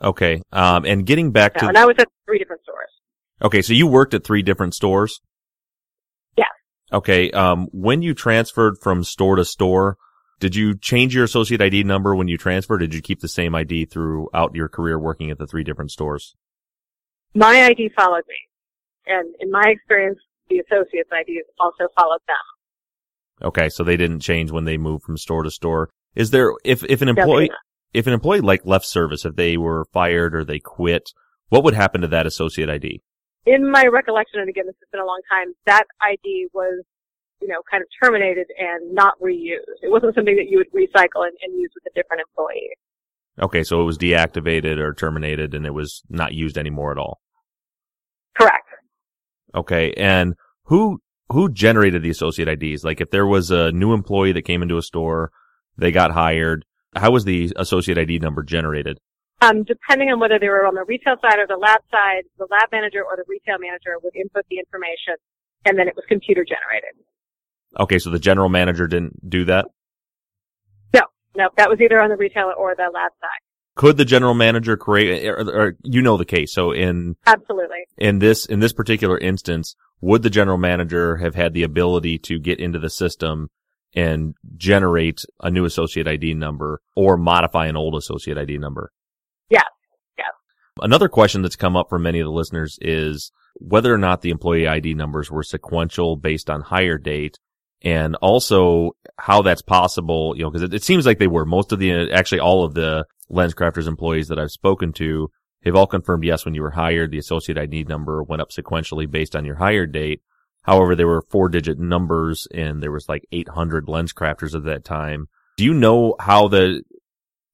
[0.00, 0.42] Okay.
[0.52, 1.68] Um, and getting back no, to.
[1.68, 2.90] And I was at three different stores.
[3.42, 5.20] Okay, so you worked at three different stores?
[6.36, 6.44] Yeah.
[6.92, 9.96] Okay, um, when you transferred from store to store,
[10.38, 12.78] did you change your associate ID number when you transferred?
[12.78, 16.36] did you keep the same ID throughout your career working at the three different stores?
[17.34, 18.36] My ID followed me.
[19.06, 20.18] And in my experience,
[20.48, 23.48] the associate's ID also followed them.
[23.48, 25.90] Okay, so they didn't change when they moved from store to store.
[26.14, 27.50] Is there, if, if an employee,
[27.92, 31.10] if an employee like left service, if they were fired or they quit,
[31.48, 33.02] what would happen to that associate ID?
[33.46, 36.84] In my recollection, and again, this has been a long time, that ID was
[37.42, 39.66] you know, kind of terminated and not reused.
[39.82, 42.70] It wasn't something that you would recycle and, and use with a different employee.
[43.40, 47.20] Okay, so it was deactivated or terminated and it was not used anymore at all.
[48.38, 48.68] Correct.
[49.54, 50.34] Okay, and
[50.64, 52.84] who who generated the associate IDs?
[52.84, 55.32] Like if there was a new employee that came into a store,
[55.76, 56.64] they got hired,
[56.94, 58.98] how was the associate ID number generated?
[59.42, 62.46] Um, depending on whether they were on the retail side or the lab side, the
[62.48, 65.18] lab manager or the retail manager would input the information
[65.64, 66.94] and then it was computer generated.
[67.78, 69.66] Okay, so the general manager didn't do that?
[70.94, 71.02] No,
[71.36, 73.40] no, that was either on the retail or the lab side.
[73.74, 77.84] Could the general manager create, or, or you know the case, so in, Absolutely.
[77.96, 82.38] in this, in this particular instance, would the general manager have had the ability to
[82.38, 83.48] get into the system
[83.94, 88.92] and generate a new associate ID number or modify an old associate ID number?
[90.80, 94.30] Another question that's come up from many of the listeners is whether or not the
[94.30, 97.38] employee ID numbers were sequential based on hire date
[97.82, 101.44] and also how that's possible, you know, because it, it, seems like they were.
[101.44, 105.30] Most of the, actually all of the LensCrafters employees that I've spoken to
[105.64, 109.10] have all confirmed yes, when you were hired, the associate ID number went up sequentially
[109.10, 110.22] based on your hire date.
[110.62, 115.28] However, there were four digit numbers and there was like 800 LensCrafters at that time.
[115.56, 116.82] Do you know how the,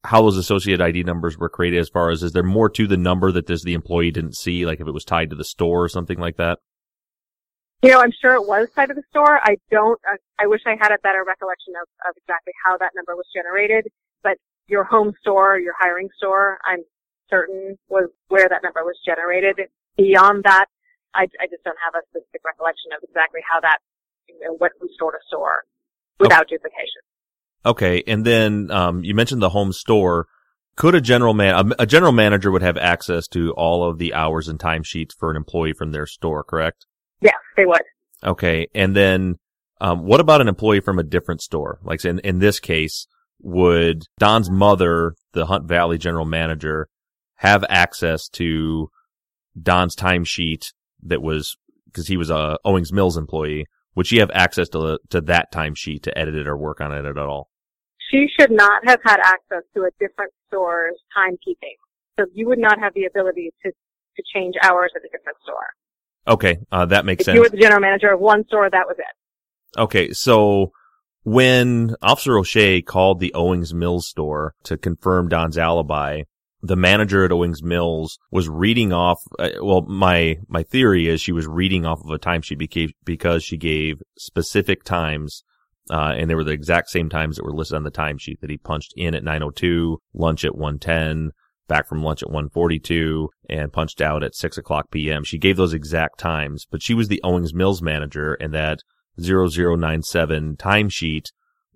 [0.05, 2.97] how those associate ID numbers were created as far as is there more to the
[2.97, 5.85] number that this the employee didn't see, like if it was tied to the store
[5.85, 6.59] or something like that?
[7.83, 9.39] You know, I'm sure it was tied to the store.
[9.43, 12.91] I don't, I, I wish I had a better recollection of, of exactly how that
[12.95, 13.87] number was generated,
[14.23, 14.37] but
[14.67, 16.83] your home store, your hiring store, I'm
[17.31, 19.61] certain was where that number was generated.
[19.97, 20.67] Beyond that,
[21.15, 23.79] I, I just don't have a specific recollection of exactly how that
[24.29, 25.65] you know, went from store to store
[26.19, 26.57] without okay.
[26.57, 27.03] duplication.
[27.67, 30.27] Okay, and then um, you mentioned the home store.
[30.77, 34.15] Could a general man a, a general manager would have access to all of the
[34.15, 36.87] hours and timesheets for an employee from their store, correct?
[37.21, 37.83] Yes, they would.
[38.25, 39.37] Okay, and then
[39.81, 41.81] um, what about an employee from a different store?
[41.83, 43.07] Like in in this case,
[43.41, 46.89] would Don's mother, the Hunt Valley general manager,
[47.37, 48.89] have access to
[49.61, 51.57] Don's timesheet that was
[51.87, 53.67] because he was a Owings Mills employee?
[53.95, 57.05] Would she have access to to that timesheet to edit it or work on it
[57.05, 57.51] at all?
[58.11, 61.76] She should not have had access to a different store's timekeeping.
[62.18, 65.66] So you would not have the ability to to change hours at a different store.
[66.26, 67.36] Okay, uh, that makes if sense.
[67.36, 69.80] you were the general manager of one store, that was it.
[69.80, 70.72] Okay, so
[71.22, 76.22] when Officer O'Shea called the Owings Mills store to confirm Don's alibi,
[76.63, 79.21] the manager at Owings Mills was reading off.
[79.39, 83.57] Uh, well, my my theory is she was reading off of a timesheet because she
[83.57, 85.45] gave specific times,
[85.91, 88.51] uh, and they were the exact same times that were listed on the timesheet that
[88.51, 91.31] he punched in at 9:02, lunch at 1:10,
[91.69, 95.23] back from lunch at 1:42, and punched out at 6 o'clock p.m.
[95.23, 98.81] She gave those exact times, but she was the Owings Mills manager, and that
[99.21, 101.27] 0097 timesheet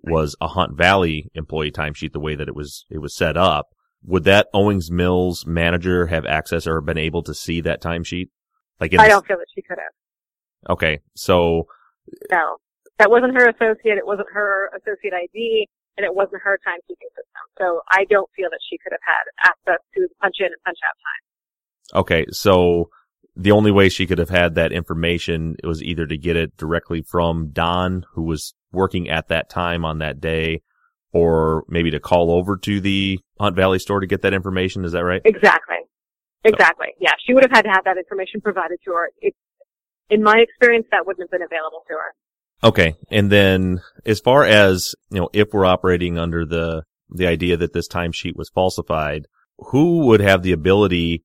[0.01, 3.67] was a Hunt Valley employee timesheet the way that it was it was set up
[4.05, 8.29] would that Owings Mills manager have access or been able to see that timesheet?
[8.79, 10.73] Like, I don't feel that she could have.
[10.73, 11.67] Okay, so
[12.31, 12.57] no,
[12.99, 13.97] that wasn't her associate.
[13.97, 17.43] It wasn't her associate ID, and it wasn't her timekeeping system.
[17.59, 20.55] So I don't feel that she could have had access to the punch in and
[20.65, 22.01] punch out time.
[22.01, 22.89] Okay, so
[23.35, 27.01] the only way she could have had that information was either to get it directly
[27.01, 30.61] from Don, who was working at that time on that day,
[31.13, 34.83] or maybe to call over to the Hunt Valley store to get that information.
[34.83, 35.21] Is that right?
[35.23, 35.77] Exactly.
[36.43, 36.87] Exactly.
[36.89, 36.97] So.
[36.99, 37.13] Yeah.
[37.25, 39.09] She would have had to have that information provided to her.
[39.21, 39.35] It,
[40.09, 42.67] in my experience, that wouldn't have been available to her.
[42.67, 42.95] Okay.
[43.09, 47.73] And then as far as, you know, if we're operating under the, the idea that
[47.73, 51.23] this timesheet was falsified, who would have the ability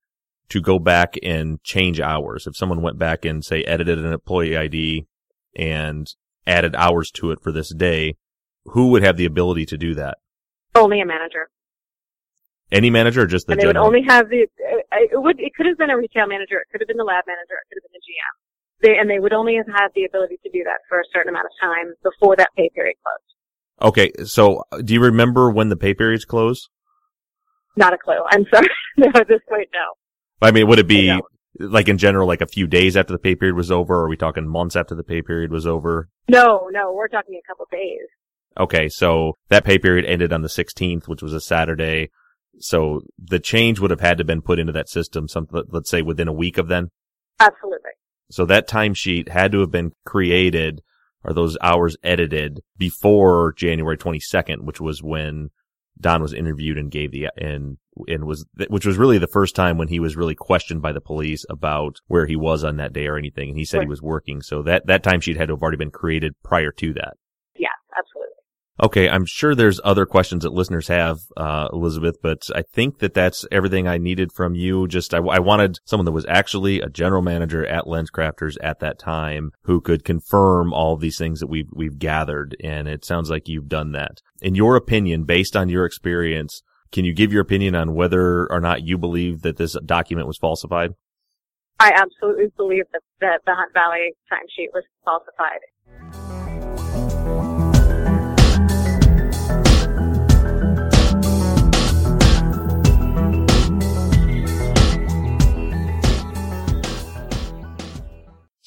[0.50, 2.46] to go back and change hours?
[2.46, 5.06] If someone went back and say edited an employee ID
[5.56, 6.06] and
[6.46, 8.16] added hours to it for this day,
[8.72, 10.18] who would have the ability to do that?
[10.74, 11.50] Only a manager.
[12.70, 13.84] Any manager or just the and they general?
[13.84, 14.46] would only have the,
[14.92, 17.24] it would, it could have been a retail manager, it could have been the lab
[17.26, 18.34] manager, it could have been the GM.
[18.80, 21.30] They, and they would only have had the ability to do that for a certain
[21.30, 23.28] amount of time before that pay period closed.
[23.80, 26.68] Okay, so uh, do you remember when the pay periods close?
[27.76, 28.20] Not a clue.
[28.30, 28.68] I'm sorry.
[28.96, 29.94] no, at this point, no.
[30.42, 31.16] I mean, would it be
[31.58, 33.94] like in general, like a few days after the pay period was over?
[33.94, 36.08] Or are we talking months after the pay period was over?
[36.28, 38.08] No, no, we're talking a couple days.
[38.58, 42.10] Okay, so that pay period ended on the 16th, which was a Saturday.
[42.58, 46.02] So the change would have had to been put into that system, some, let's say
[46.02, 46.88] within a week of then?
[47.38, 47.90] Absolutely.
[48.30, 50.82] So that timesheet had to have been created
[51.24, 55.50] or those hours edited before January 22nd, which was when
[56.00, 59.78] Don was interviewed and gave the and and was which was really the first time
[59.78, 63.06] when he was really questioned by the police about where he was on that day
[63.06, 63.86] or anything, and he said Right.
[63.86, 64.40] he was working.
[64.40, 67.14] So that that timesheet had to have already been created prior to that.
[68.80, 73.12] Okay, I'm sure there's other questions that listeners have, uh, Elizabeth, but I think that
[73.12, 74.86] that's everything I needed from you.
[74.86, 79.00] Just, I, I wanted someone that was actually a general manager at LensCrafters at that
[79.00, 82.56] time who could confirm all of these things that we've, we've gathered.
[82.62, 84.20] And it sounds like you've done that.
[84.40, 86.62] In your opinion, based on your experience,
[86.92, 90.38] can you give your opinion on whether or not you believe that this document was
[90.38, 90.92] falsified?
[91.80, 95.60] I absolutely believe that, that the Hunt Valley timesheet was falsified.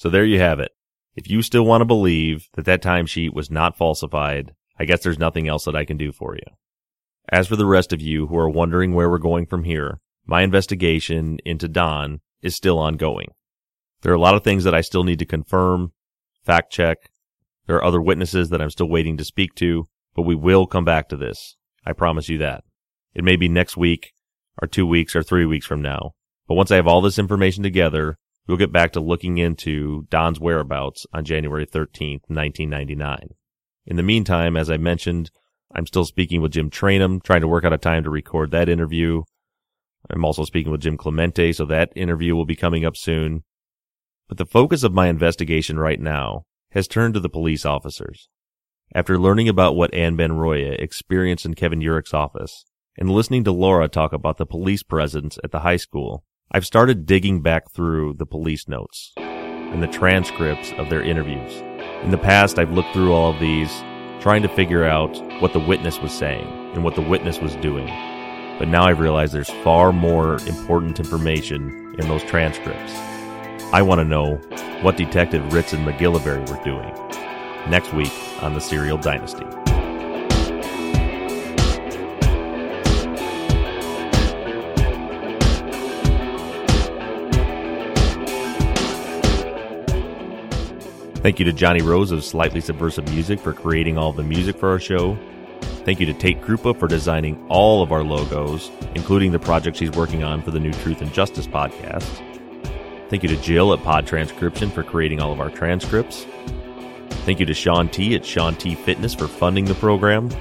[0.01, 0.71] So there you have it.
[1.15, 5.19] If you still want to believe that that timesheet was not falsified, I guess there's
[5.19, 6.55] nothing else that I can do for you.
[7.29, 10.41] As for the rest of you who are wondering where we're going from here, my
[10.41, 13.27] investigation into Don is still ongoing.
[14.01, 15.91] There are a lot of things that I still need to confirm,
[16.43, 17.11] fact check.
[17.67, 20.83] There are other witnesses that I'm still waiting to speak to, but we will come
[20.83, 21.57] back to this.
[21.85, 22.63] I promise you that.
[23.13, 24.13] It may be next week,
[24.59, 26.13] or two weeks, or three weeks from now.
[26.47, 28.17] But once I have all this information together,
[28.47, 33.29] we'll get back to looking into Don's whereabouts on January 13th, 1999.
[33.85, 35.31] In the meantime, as I mentioned,
[35.73, 38.69] I'm still speaking with Jim Trainum, trying to work out a time to record that
[38.69, 39.23] interview.
[40.09, 43.43] I'm also speaking with Jim Clemente, so that interview will be coming up soon.
[44.27, 48.29] But the focus of my investigation right now has turned to the police officers.
[48.93, 52.65] After learning about what Anne Benaroya experienced in Kevin Urick's office,
[52.97, 57.05] and listening to Laura talk about the police presence at the high school, I've started
[57.05, 61.53] digging back through the police notes and the transcripts of their interviews.
[62.03, 63.71] In the past, I've looked through all of these,
[64.19, 67.87] trying to figure out what the witness was saying and what the witness was doing.
[68.59, 72.95] But now I've realized there's far more important information in those transcripts.
[73.71, 74.35] I want to know
[74.81, 76.93] what Detective Ritz and MacGillivary were doing.
[77.69, 79.45] Next week on the Serial Dynasty.
[91.21, 94.69] Thank you to Johnny Rose of Slightly Subversive Music for creating all the music for
[94.69, 95.15] our show.
[95.85, 99.91] Thank you to Tate Krupa for designing all of our logos, including the project she's
[99.91, 102.09] working on for the new Truth and Justice podcast.
[103.09, 106.25] Thank you to Jill at Pod Transcription for creating all of our transcripts.
[107.25, 110.31] Thank you to Sean T at Sean T Fitness for funding the program.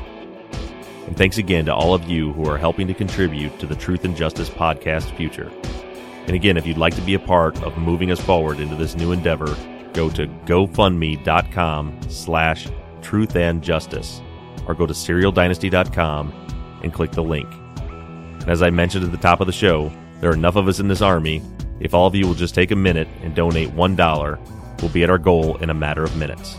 [1.06, 4.06] And thanks again to all of you who are helping to contribute to the Truth
[4.06, 5.52] and Justice podcast future.
[6.26, 8.96] And again, if you'd like to be a part of moving us forward into this
[8.96, 9.54] new endeavor,
[9.92, 12.68] go to gofundme.com slash
[13.02, 14.20] truth and justice
[14.66, 17.48] or go to serialdynasty.com and click the link.
[18.40, 20.80] And as I mentioned at the top of the show, there are enough of us
[20.80, 21.42] in this army.
[21.80, 25.10] If all of you will just take a minute and donate $1, we'll be at
[25.10, 26.56] our goal in a matter of minutes.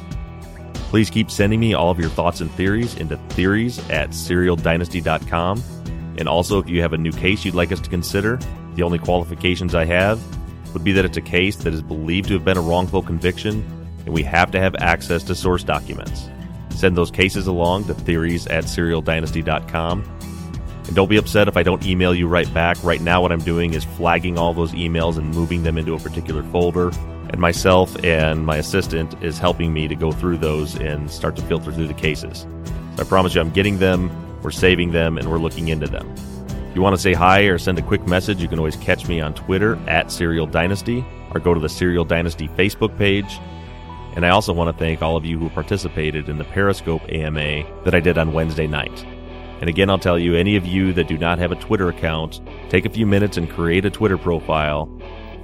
[0.90, 5.64] Please keep sending me all of your thoughts and theories into theories at serialdynasty.com.
[6.18, 8.38] And also, if you have a new case you'd like us to consider,
[8.76, 10.20] the only qualifications I have
[10.74, 13.64] would be that it's a case that is believed to have been a wrongful conviction,
[14.06, 16.30] and we have to have access to source documents.
[16.72, 20.04] Send those cases along to theories at serialdynasty.com.
[20.88, 22.84] And don't be upset if I don't email you right back.
[22.84, 26.00] Right now, what I'm doing is flagging all those emails and moving them into a
[26.00, 26.90] particular folder.
[27.30, 31.42] And myself and my assistant is helping me to go through those and start to
[31.44, 32.48] filter through the cases.
[32.96, 34.10] So I promise you, I'm getting them,
[34.42, 36.14] we're saving them, and we're looking into them.
[36.74, 39.20] You want to say hi or send a quick message, you can always catch me
[39.20, 43.40] on Twitter at Serial Dynasty or go to the Serial Dynasty Facebook page.
[44.16, 47.84] And I also want to thank all of you who participated in the Periscope AMA
[47.84, 49.06] that I did on Wednesday night.
[49.60, 52.40] And again, I'll tell you, any of you that do not have a Twitter account,
[52.70, 54.90] take a few minutes and create a Twitter profile.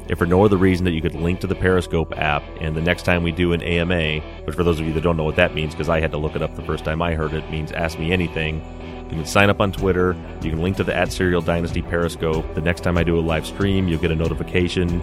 [0.08, 2.82] If for no other reason that you could link to the Periscope app, and the
[2.82, 5.36] next time we do an AMA, which for those of you that don't know what
[5.36, 7.52] that means, because I had to look it up the first time I heard it,
[7.52, 8.62] means ask me anything.
[9.10, 10.16] You can sign up on Twitter.
[10.42, 12.54] You can link to the at Serial Dynasty Periscope.
[12.56, 15.02] The next time I do a live stream, you'll get a notification,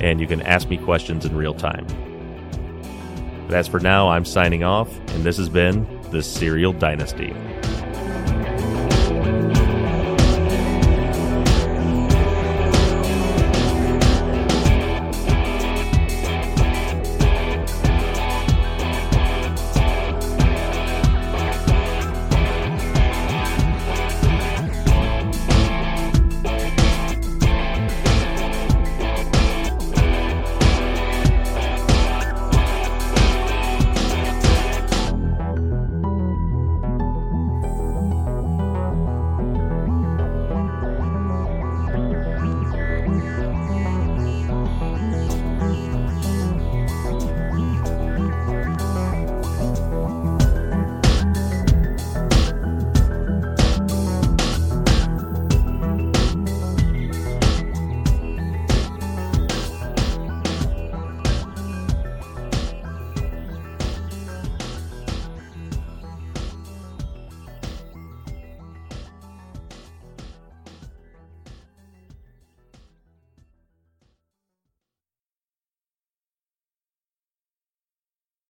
[0.00, 1.86] and you can ask me questions in real time.
[3.46, 7.34] But as for now, I'm signing off, and this has been the Serial Dynasty.